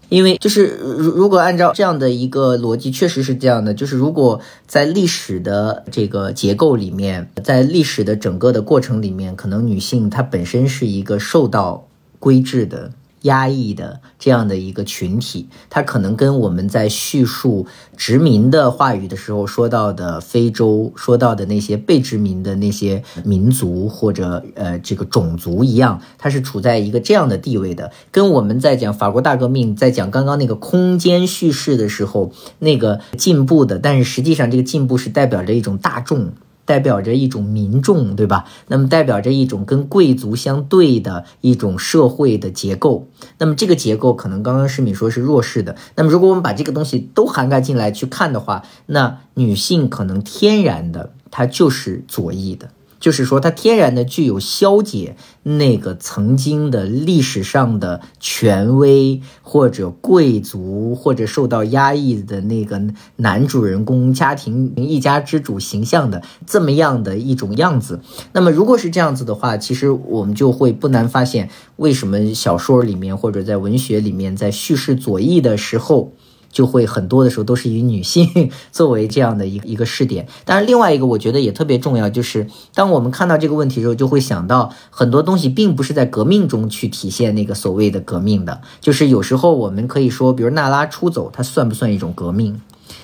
[0.08, 3.74] 因为就是如如果按照这样的一个逻辑，确实是这样的。
[3.74, 11.86] 就是如果在历史的这个结构里面，在历史的整个的过程里面，可能女性她本身是一个受到
[12.18, 12.90] 规制的。
[13.22, 17.66] 压抑的这样的一个群体，它可能跟我们在叙述
[17.96, 27.90] 殖民的话语的时候说到的非洲，说到的那些被殖民的那些民族或者呃这个种族一样，它是处在一个这样的地位的。
[28.10, 36.32] 跟我们在讲法国大革命，在讲刚刚那个空间叙事的时候，那个进步的，但是实际上这个进步是代表着一种大众。
[36.68, 38.44] 代表着一种民众，对吧？
[38.66, 43.08] 那么代表着一种跟贵族相对的一种社会的结构。
[43.38, 45.74] 那么这个结构可能刚刚诗敏说是弱势的。
[45.94, 52.68] 那么如果我们把这个东西都涵盖进来去看的话，那女性可能天然的她就是左翼的。
[53.00, 62.82] 就是说，它天然的具有消解那个曾经的历史上的权威或者贵族或者受到压抑的那个
[63.16, 68.00] 男主人公家庭一家之主形象的这么样的一种样子。
[68.32, 76.12] 那么，如果是这样子的话，其实我们就会不难发现，为什么小说里面或者在文学里面在叙事左翼的时候。
[76.50, 92.60] 就会很多的时候都是以女性 作为这样的一个一个试点，当然另外一个我觉得也特别重要，就是当我们看到这个问题的时候，就会想到很多东西并不是在革命中去体现那个所谓的革命的，就是有时候我们可以说，比如娜拉出走，它算不算一种革命？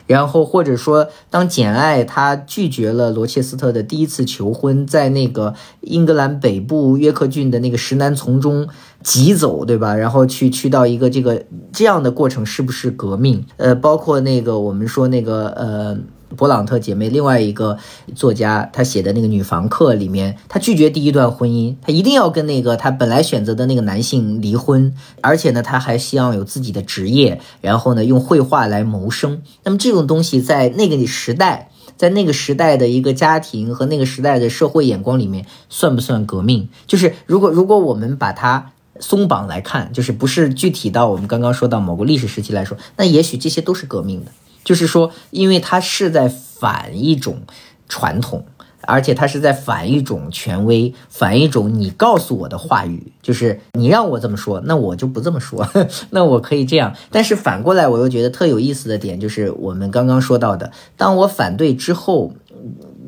[0.06, 8.68] 然后或者说，当简爱她拒绝了罗切斯特的第一次求婚，在那个英格兰北部约克郡的那个石楠丛中。
[9.04, 9.94] 急走，对吧？
[9.94, 13.44] 然后去去到一个这个这样的过程，是不是革命？
[13.58, 15.96] 呃，包括那个我们说那个呃，
[16.34, 17.76] 勃朗特姐妹另外一个
[18.14, 29.42] 作家他写的那个女房客里面，她拒绝第一段婚姻，她一定要跟那个她本来选择的那个男性离婚，而且呢，她还希望有自己的职业，然后呢，用绘画来谋生。
[29.64, 36.70] 那么这种东西在那个时代，在那个时代的一个家庭和那个时代的社会眼光里面，算不算革命？
[36.86, 38.70] 就是如果如果我们把它。
[39.00, 44.30] 松绑来看，就是不是具体到我们刚刚说到某个历史时期来说，那也许这些都是革命的。
[44.62, 47.42] 就是说，因为它是在反一种
[47.88, 48.46] 传统，
[48.80, 55.68] 而且它是在反一种权威，反一种你告诉我的话语，就是你让我这么说，那我就不这么说，
[56.10, 56.94] 那我可以这样。
[57.10, 62.32] 但是反过来，我又觉得特有意思的点，就是我们刚刚说到的，当我反对之后。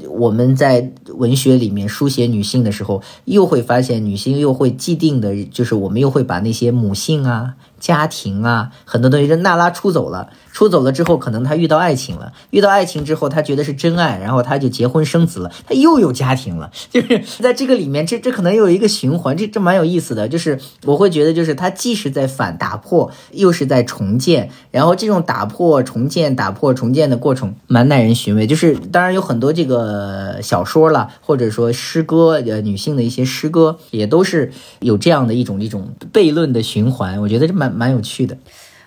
[0.09, 7.55] 我们在文学里面书写女性的时候，又会发现女性又会既定的，就是我们又会把那些母性啊。
[7.79, 9.29] 家庭啊，很多东西。
[9.29, 16.71] 这娜拉出走了，出走了之后，可能他遇到爱情了，遇到爱情之后，他觉得是真爱，然后他就结婚生子了，他又有家庭了。
[16.91, 20.27] 就是在这个里面，这这可能有一个循环，这这蛮有意思的。
[20.27, 28.47] 就是我会觉得，就是他既是在反打破，又是在重建，然后这种打破、重建、打破、重建的过程蛮耐人寻味。
[28.47, 34.51] 就是当然有很多这个小说了，或者说诗歌，呃，女性的一些诗歌也都是
[34.81, 37.21] 有这样的一种一种悖论的循环。
[37.21, 38.39] 我觉得这蛮蛮有趣的。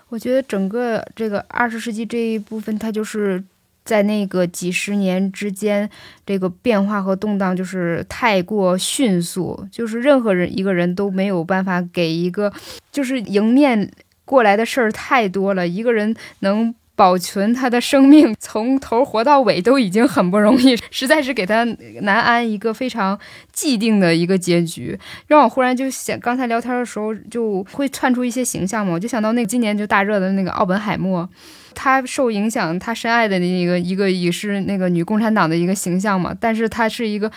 [0.09, 3.43] 我觉得整个这个二十世纪这一部分，它就是
[3.85, 5.89] 在那个几十年之间，
[6.25, 12.51] 这个变化和动荡就是太过迅速，就是任何人一个人都没有办法给一个，
[12.91, 13.91] 就是迎面
[14.25, 16.73] 过来的事儿太多了，一个人能。
[16.99, 21.63] 保存他的生命，从头活到尾都已经很不容易， 实在是给他
[22.01, 23.17] 难安一个非常
[23.53, 31.29] 既定的一个结局，让我忽然就想，刚才聊天的时候就会窜出一些形象嘛，我就想到那个今年就大热的那个奥本海默。
[31.73, 37.31] 他受影响，他深爱的那个一个也是那个女共产党的一个形象嘛，但是他是一个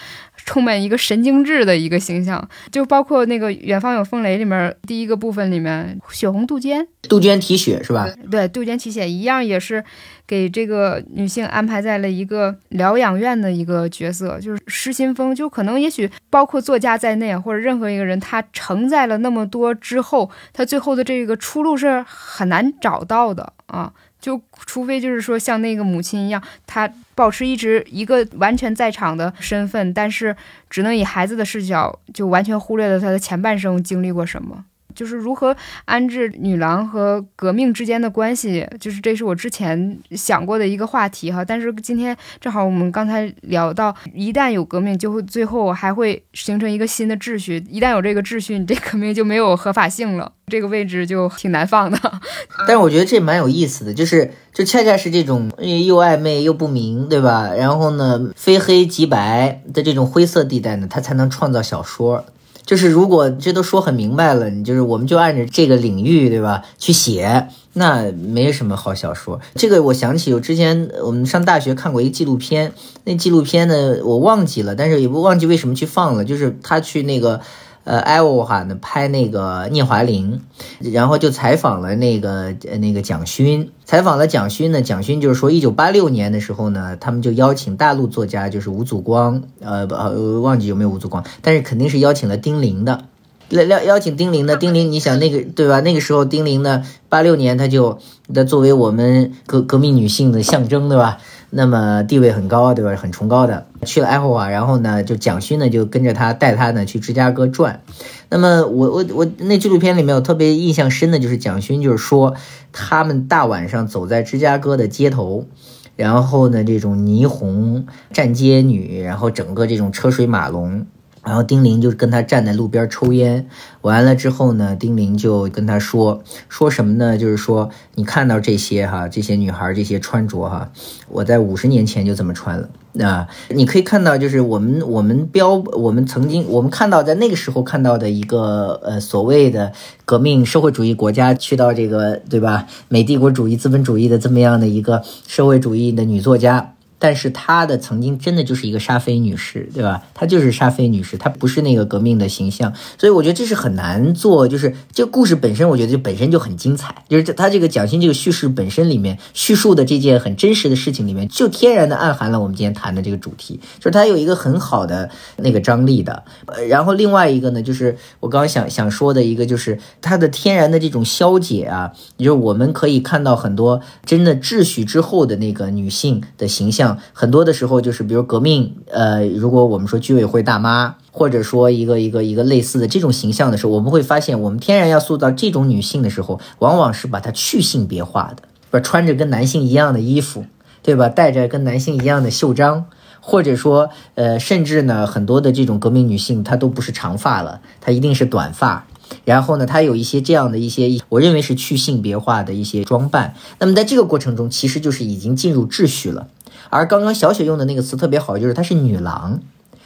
[0.45, 8.09] 充满一个神经质的一个形象，就包括那个《远方有风雷》里面第一个部分里面，血红杜鹃，杜鹃啼血是吧？
[8.31, 9.85] 对，杜鹃啼血一样也是
[10.27, 23.93] 给这个女性安排在了一个疗养院的一个角色，就是失心疯，就可能也许包括作家在内或者任何一个人，他承载了那么多之后，他最后的这个出路是很难找到的啊。
[24.23, 30.35] 就除非就是说像那个母亲一样，她保持一直一个完全在场的身份，但是
[30.71, 34.65] 只能以孩子的视角，就完全忽略了她的前半生经历过什么。
[34.95, 41.45] 就是如何安置女郎和革命之间的关系，就是这是我之前想过的一个话题哈。
[41.45, 47.65] 但是今天正好我们刚才聊到，一旦有革命，就会最后还会形成一个新的秩序。
[47.69, 51.99] 一旦有这个秩序，你这革命就没有合法性了，这个位置就挺难放的。
[52.67, 57.51] 但是我觉得这蛮有意思的，就是就恰恰是这种又暧昧又不明，对吧？
[57.55, 62.25] 然后呢，非黑即白的这种灰色地带呢，它才能创造小说。
[62.73, 66.63] 就是如果这都说很明白了，你就是我们就按着这个领域，对吧？
[66.79, 69.39] 去写，那没什么好小说。
[69.57, 72.73] 这个我想起，我之前我们上大学看过一个纪录片，
[73.05, 77.43] 那纪录片呢我忘记了，但是也不忘记为什么去放了，就是他去那个。
[77.85, 80.39] 呃，艾沃哈呢拍那个聂华苓，
[80.79, 93.05] 然后就采访了那个那个蒋勋，采访了蒋勋呢，蒋勋就是说，一九八六年的时候呢，他们就邀请大陆作家，就是吴祖光，呃，不，忘记有没有吴祖光，但是肯定是邀请了丁玲的，
[93.49, 95.81] 邀邀邀请丁玲的，丁玲，你想那个对吧？
[95.81, 97.99] 那个时候丁玲呢，八六年他就
[98.33, 101.19] 的作为我们革革命女性的象征，对吧？
[101.55, 102.97] 那么地位很高，对吧？
[102.97, 107.83] 很崇高的，去了爱荷华，然后呢，就蒋勋呢就跟着他带他呢去芝加哥转。
[108.31, 112.37] 那么我我我那纪录片里面我特别印象深的就是蒋勋就是说
[112.73, 115.47] 他们大晚上走在芝加哥的街头，
[115.95, 117.85] 然后呢这种霓虹
[118.15, 120.87] 站街女，然后整个这种车水马龙。
[121.25, 123.47] 然后丁玲就跟他站在路边抽烟，
[123.83, 127.17] 完了之后呢，丁玲就跟他说说什么呢？
[127.17, 130.71] 就是说你看到这些哈，这些女孩这些穿着哈，
[131.09, 132.69] 我在五十年前就这么穿了。
[132.95, 139.73] 那你可以看到，就是我们我们标我们曾经我们看到在那个时候看到的一个呃所谓的
[140.05, 142.67] 革命社会主义国家，去到这个对吧？
[142.89, 146.75] 美帝国主义资本主义的这么样的一个社会主义的女作家。
[147.03, 150.01] 但是她的曾经真的就是一个沙菲女士，对吧？
[150.15, 154.47] 她就是沙菲女士，她不是那个革命的形象，所以我觉得这是很难做。
[154.47, 156.95] 就是这个故事本身，我觉得就本身就很精彩。
[157.09, 166.23] 就是她这个蒋欣这个叙事本身里面叙述的这件很真实的事情里面，就天然的暗含了我们今天谈的这个主题，就是它有一个很好的那个张力的。
[166.47, 176.92] 呃，然后另外一个呢，就是我刚刚想想说的一个，就是它的天然的这种消解啊，就是我们可以看到很多真的秩序之后的那个女性的形象。
[177.13, 190.45] 很多的时候就是，比如革命，呃，如果我们说居委会大妈，或者说一个一个一个类似的这种形象的时候，我们会发现，我们天然要塑造这种女性的时候，往往是把它去性别化的，不穿着跟男性一样的衣服，
[190.83, 191.09] 对吧？
[191.09, 192.87] 戴着跟男性一样的袖章，
[193.21, 198.87] 或者说，呃，甚至呢，很多的这种革命女性，她都不是长发了，她一定是短发。
[199.27, 203.35] 然后呢，她有一些这样的一些，我认为是去性别化的一些装扮。
[203.59, 206.29] 那么在这个过程中，其实就是已经进入秩序了。
[206.73, 209.39] 而刚刚小雪用的那个词特别好，就是她是女郎，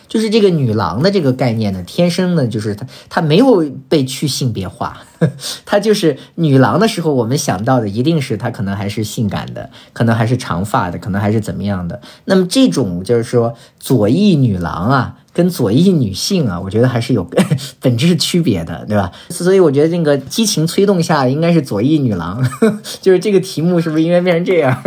[0.09, 5.03] 就是这个女郎的这个概念呢，天生呢就是她她没有被去性别化，
[5.67, 12.01] 她就是女郎的时候，我们想到的一定是她可能还是性感的，可能还是长发的，可能还是怎么样的。
[12.27, 15.17] 那么这种就是说左翼女郎啊。
[15.37, 17.23] 跟左翼女性啊，我觉得还是有
[17.79, 19.13] 本质区别的，对吧？
[19.29, 22.43] 所以我觉得这个激情催动下，应该是左翼女郎，
[23.03, 24.83] 就是这个题目是不是应该变成这样？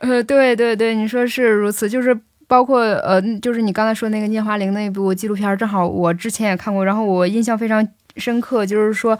[0.00, 7.86] 呃，对对对，你说是如此，就是包括呃，就是你刚才说那个聂华苓那部纪录片，正好我之前也看过，然后我印象非常
[8.16, 9.18] 深刻，就是说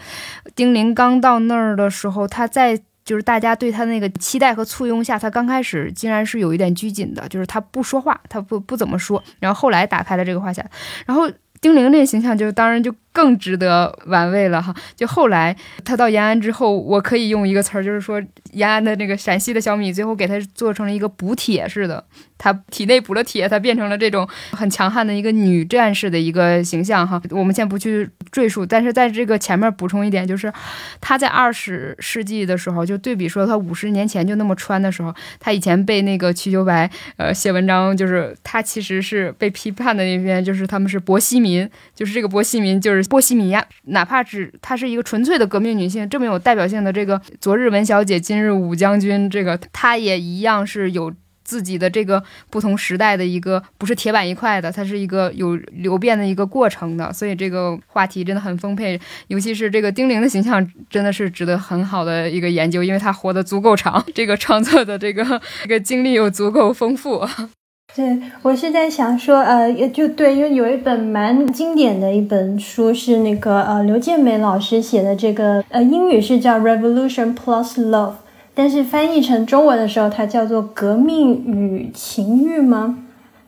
[0.55, 2.81] 丁玲刚到那儿的时候，她在。
[3.07, 10.61] 就是大家对他那个期待和簇拥下，他刚开始竟然是有一点拘谨的，就是他不说话，他不不怎么说，然后后来打开了这个话匣，
[11.07, 11.31] 然后
[11.67, 12.95] 丁玲这形象就当然就。
[13.17, 14.75] 更值得玩味了哈！
[14.95, 15.57] 就后来
[15.87, 18.23] 他到延安之后，我可以用一个词儿，就是说
[18.53, 22.05] 延安的那个陕西的小米，最后给他做成了一个补铁似的，
[22.37, 27.19] 他体内补了铁，他变成了这种很强悍的一个女战士的一个形象哈。
[27.31, 30.53] 我们先不去赘述，但是在这个前面补充一点，就是
[31.01, 43.03] 他在二十世纪的时候，就对比说他五十年前就那么穿的时候，他以前被那个瞿秋白呃写文章，就是他其实是被批判的那边，就是他们是薄西民，就是这个波西民就是。
[43.09, 51.11] 波西米亚，哪怕只她是一个纯粹的革命女性，这么有代表性的这个昨日文小姐，今日武将军，这个她也一样是有
[51.45, 57.13] 自己的这个不同时代的一个不是铁板一块的，它是一个有流变的一个过程的。
[57.13, 67.27] 所以这个话题真的很丰沛，尤其是这个丁玲的形象真的是值得很好的一个研究，因为她活得足够长，这个创作的这个这个经历又足够丰富。
[67.95, 78.11] 对，我是在想说，呃，也就对，因为有一本蛮经典的一本书是那个呃刘建美老师写的，这个呃英语是叫《Revolution Plus Love》，
[78.55, 82.99] 但是翻译成中文的时候，它叫做《革命与情欲》吗？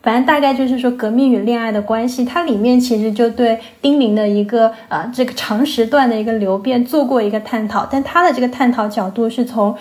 [0.00, 2.24] 反正大概就是说革命与恋爱的关系。
[2.24, 9.76] 它里面其实就对丁玲的一个呃这个长时段的一个流变做过一个探讨，但他的这个探讨角度是从。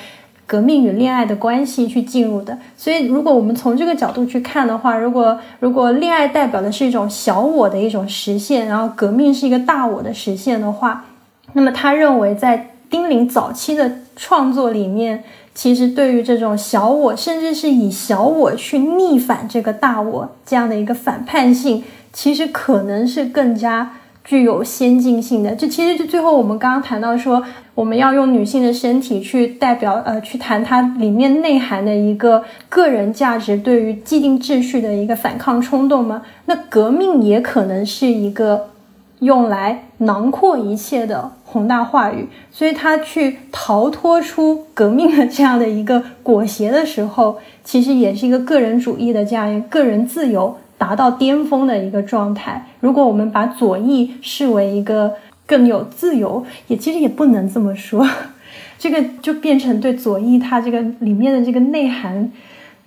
[0.48, 11.06] 革命与恋爱的关系去进入的，所以如果我们从这个角度去看的话，如果如果恋爱代表的是一种小我的一种实现，然后革命是一个大我的实现的话，
[11.52, 21.84] 那么他认为在丁玲早期的创作里面，其实对于这种小我，甚至是以小我去逆反这个大我这样的一个反叛性，
[22.14, 23.92] 其实可能是更加。
[24.28, 27.42] 具有先进性的，这其实就最后我们刚刚谈到说，
[27.74, 36.24] 我们要用女性的身体去代表，呃，去谈它里面内涵的一个个人价值对于既定秩序的一个反抗冲动吗？
[36.44, 38.72] 那革命也可能是一个
[39.20, 50.58] 用来囊括一切的宏大话语，所以他去逃脱出革命的这样的一个裹挟的时候，其实也是一个个人主义的这样一个个人自由。
[50.78, 52.68] 达到巅峰的一个状态。
[52.80, 55.14] 如果我们把左翼视为一个
[55.46, 58.08] 更有自由，也其实也不能这么说。
[58.78, 62.32] 这个就变成对左翼它这个里面的这个内涵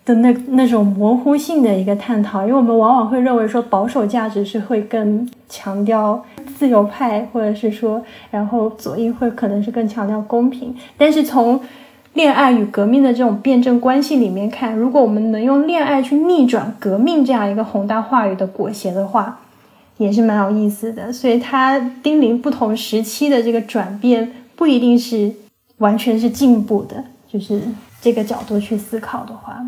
[0.05, 2.43] 的那那种模糊性的一个探讨。
[2.43, 6.25] 因为我们往往会认为说保守价值是会更强调
[6.57, 8.01] 自由派，或者是说，
[8.31, 10.73] 然后左翼会可能是更强调公平。
[10.97, 11.61] 但是从
[12.13, 19.41] 恋爱与革命的这种辩证关系里面看，如果我们能用恋爱去逆转革命这样一个宏大话语的裹挟的话，
[19.97, 21.13] 也是蛮有意思的。
[21.13, 25.33] 所以，他丁玲不同时期的这个转变不一定是
[25.79, 27.63] 完全是进步的，就是
[28.01, 29.65] 这个角度去思考的话，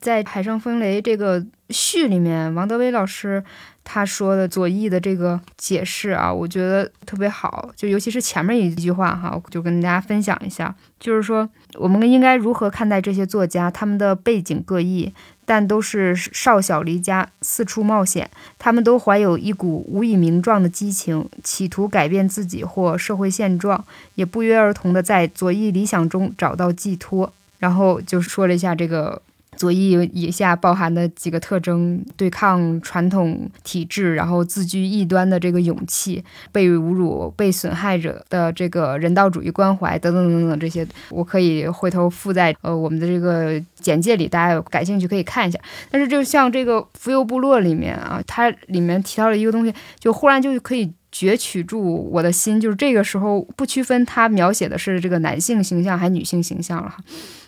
[0.00, 3.44] 在《海上风雷》这个序里面，王德威老师。
[3.82, 15.12] 他说的左翼的这个解释啊，我觉得特别好，就尤其是前面一句话哈，我就跟大家分享一下，就是说我们应该如何看待这些作家，他们的背景各异，
[15.44, 29.20] 但都是少小离家四处冒险，他们都怀有一股无以名状的激情，企图改变自己或社会现状，也不约而同的在左翼理想中找到寄托，然后就说了一下这个。
[29.60, 45.60] 左翼以下包含的几个特征：对抗传统体制，然后自居异端的这个勇气，被侮辱、被损害者的这个人道主义关怀，等等等等这些，我可以回头附在呃我们的这个简介里，大家有感兴趣可以看一下。
[45.90, 56.96] 但是就像这个浮游部落里面啊，它里面提到了一个东西，就忽然就可以攫取住我的心，就是这个时候不区分他描写的是这个男性形象还是女性形象了，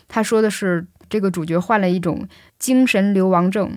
[0.07, 0.85] 他说的是。
[1.13, 2.27] 这个主角患了一种
[2.57, 3.69] 精神流亡症，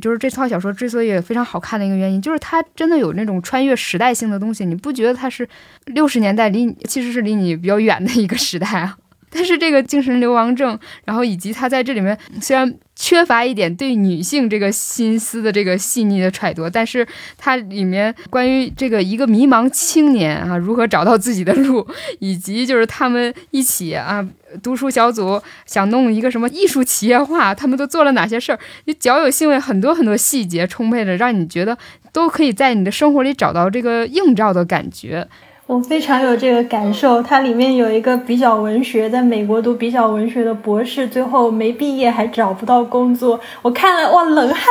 [0.00, 4.64] 就是这套小说之所以非常好看的一个原因，就是它真的有那种穿越时代性的东西。
[4.64, 5.48] 你不觉得它是
[5.86, 8.96] 六十年代离你其实是离你比较远的一个时代啊？
[9.34, 17.04] 但是这个精神流亡症，然后以及他在这里面虽然缺乏一点对女性这个心思的这个细腻的揣度，但是
[17.36, 21.84] 它里面关于这个一个迷茫青年啊如何找到自己的路，
[22.20, 24.24] 以及就是他们一起啊
[24.62, 31.76] 读书小组想弄一个什么艺术企业化，他们都做了哪些事儿，你脚有兴味，很多很多细节充沛的，让你觉得
[32.12, 35.26] 都可以在你的生活里找到这个映照的感觉。
[35.66, 44.62] 我非常有这个感受，它里面有一个比较文学，在美国读比较文学的博士，最后没毕业还找不到工作，我看了哇，冷汗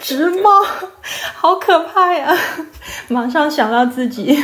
[0.00, 0.50] 直冒，
[1.34, 2.36] 好可怕呀！
[3.06, 4.42] 马上想到自己。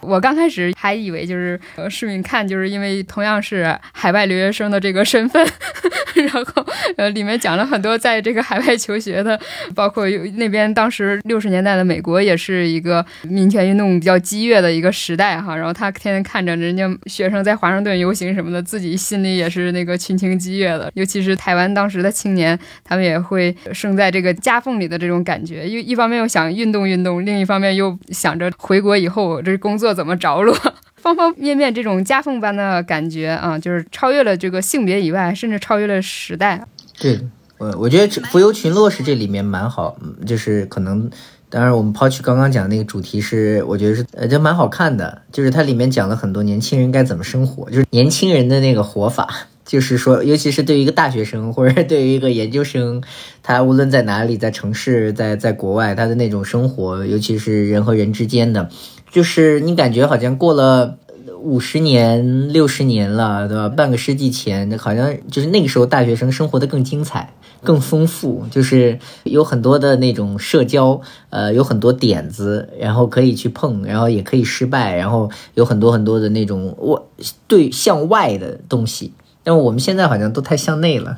[0.00, 5.44] 我刚开始还以为就是呃，市民看就是因为同样是海外留学生的这个身份，
[6.14, 6.64] 然后
[6.96, 9.38] 呃，里面讲了很多在这个海外求学的，
[9.74, 29.87] 包括有那边当时六十年代的美国也是一个民权运动比较激越的一个时代哈，然后他天天看着人家学生在华盛顿游行什么的，自己心里也是那个群情激越的，尤其是台湾当时的青年，他们也会生在这个夹缝里的这种感觉，一一方面又想运动运动，另一方面又想着回国以后这工作。
[29.94, 30.56] 怎么着落？
[30.96, 36.60] 方方面面这种夹缝般的感觉啊，就是超越了这个性别以外，甚至超越了时代。
[36.98, 37.20] 对，
[37.56, 39.96] 我我觉得《浮游群落》是这里面蛮好，
[40.26, 41.08] 就是可能，
[41.48, 49.28] 当然我们抛去刚刚讲那个主题，是我觉得是呃，就蛮好看的，就是它里面讲了很多年轻人该怎么生活，就是年轻人的那个活法。
[49.68, 53.02] 就是说，尤其是对于一个大学生，或者对于一个研究生，
[53.42, 58.70] 他无论在哪里，在城市，在在国外，他的那种生活，尤其是人和人之间的。
[59.10, 60.98] 就是你感觉好像过了
[61.40, 63.68] 五十年、六十年了，对吧？
[63.68, 67.32] 半个世纪前，好像就是那个时候大学生生活的更精彩、
[67.62, 77.00] 更丰富，就是有很多的那种社交，呃，有很多点子，然后可以去碰，然后也可以失败，然后有很多很多的那种外
[77.46, 79.12] 对向外的东西。
[79.44, 81.16] 但我们现在好像都太向内了。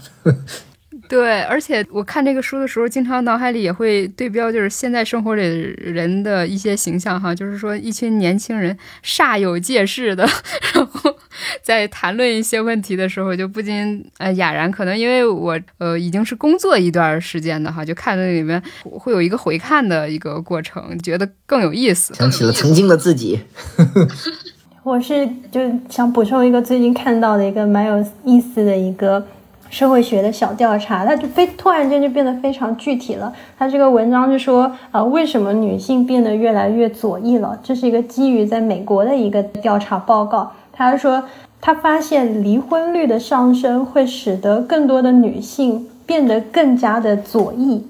[1.10, 10.24] 对，而且我看这个书的时候，经常脑海里也会对标，就是现在生活里人的一些形象哈，就是说一群年轻人煞有介事的，
[10.72, 11.12] 然后
[11.64, 14.70] 在谈论一些问题的时候，就不禁呃哑然。
[14.70, 23.40] 可能因为我呃已经是工作一段时间的哈，就看那里面会有一个回看的一个过程，觉得更有意思，想起了曾经的自己。
[24.84, 29.26] 我是就想补充一个最近看到的一个蛮有意思的一个。
[29.70, 33.32] 社会学的小调查，它就非突然间就变得非常具体了。
[33.56, 37.58] 它这个文章就说，啊，为什么女性变得越来越左翼了？
[37.62, 40.50] 这是一个基于在美国的一个调查报告。
[40.72, 41.22] 他说，
[41.60, 47.86] 他发现离婚率的上升会使得更多的女性变得更加的左翼。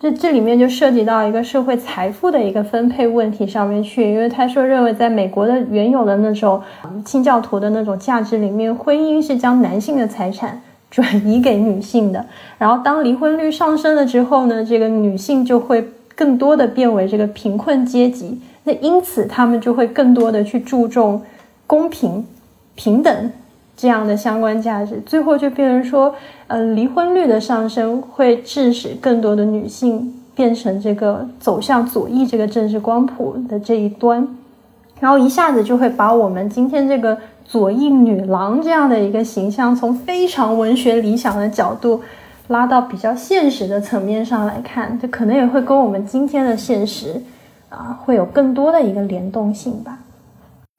[0.00, 6.60] 这这里面就涉及到一个社会财富的一个分配问题上面去，因为他说认为在美国的原有的那种
[7.04, 10.60] 清教徒的那种价值里面，婚姻是将男性的财产。
[10.92, 12.26] 转移给女性的，
[12.58, 21.22] 然后当离婚率上升了之后呢，这个女性就会更多的变为这个贫困阶级，那因此他们就会更多的去注重
[21.66, 22.26] 公平、
[22.74, 23.32] 平等
[23.74, 26.14] 这样的相关价值，最后就变成说，
[26.48, 34.28] 呃，离婚率的上升会致使更多的女性变成这个走向左翼这个政治光谱的这一端，
[35.00, 37.16] 然后一下子就会把我们今天这个。
[37.44, 42.02] 左翼女郎这样的一个形象，从非常文学理想的角度
[42.48, 47.22] 拉到比较现实的层面上来看，这可能也会跟我们今天的现实
[47.68, 49.98] 啊，会有更多的一个联动性吧。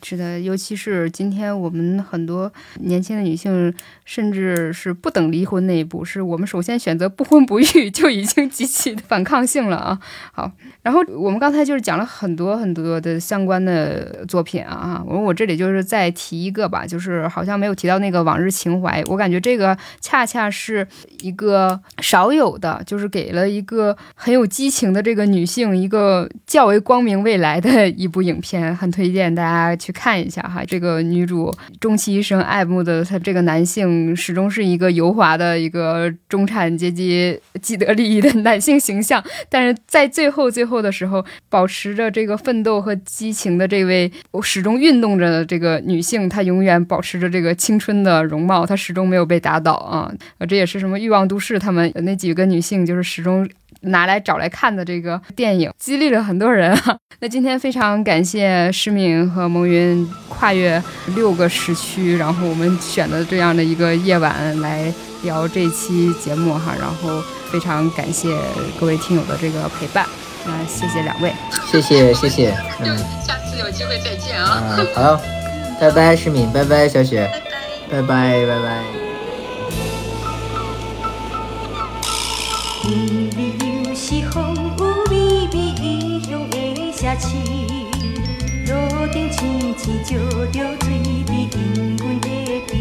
[0.03, 2.51] 是的，尤其是今天我们很多
[2.81, 3.73] 年轻的女性。
[4.05, 9.97] 甚至是不等离婚那一步，是我们首先选择不婚不育 就已经极其反抗性了啊！
[10.33, 10.51] 好，
[10.81, 20.85] 然后我们刚才就是讲了很多很多的相关的作品啊，我我这里就是再提一个吧，就是好像没有提到那个《往日情怀》，我感觉这个恰恰是
[21.21, 30.61] 一个少有的，就是给了一个很有激情的这个女性一个较为光明未来的一部影片，很推荐大家去看一下哈。
[30.65, 31.49] 这个女主
[31.79, 33.93] 终其一生爱慕的她这个男性。
[34.15, 44.11] 始终是一个油滑的一个中产阶级既得利益的男性形象，但是在最后最后的时候，保持着这个奋斗和激情的这位
[44.41, 50.11] 始终运动着的这个女性，她永远保持着这个青春的容貌，她始终没有被打倒啊！
[50.47, 53.47] 这也是什么欲望都市他们那几个女性就是始终。
[53.83, 56.97] 拿来找来看的这个电影，激励了很多人啊。
[57.21, 60.81] 那今天非常感谢诗敏和蒙云跨越
[61.15, 64.91] 六个时区，然后我们选的这样的一个夜晚来
[65.23, 66.73] 聊这期节目哈。
[66.79, 68.37] 然后非常感谢
[68.79, 70.05] 各位听友的这个陪伴，
[70.45, 71.31] 那谢谢两位，
[71.71, 74.77] 谢谢谢谢，嗯，下次有机会再见啊。
[74.93, 75.21] 好，
[75.79, 77.29] 拜拜诗敏，拜拜小雪。
[77.89, 78.83] 拜拜拜拜。
[82.81, 83.52] 天边
[87.19, 87.27] 市，
[88.67, 88.71] 路
[89.13, 90.15] 灯青青照
[90.51, 90.85] 着水
[91.25, 91.57] 边引
[91.97, 92.27] 阮的
[92.67, 92.71] 鼻，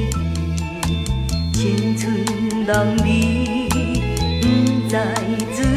[1.53, 1.61] 青
[1.97, 2.03] 春
[2.67, 2.71] 男
[3.05, 3.69] 女
[4.41, 4.45] 不
[4.89, 4.93] 知
[5.55, 5.72] 醉。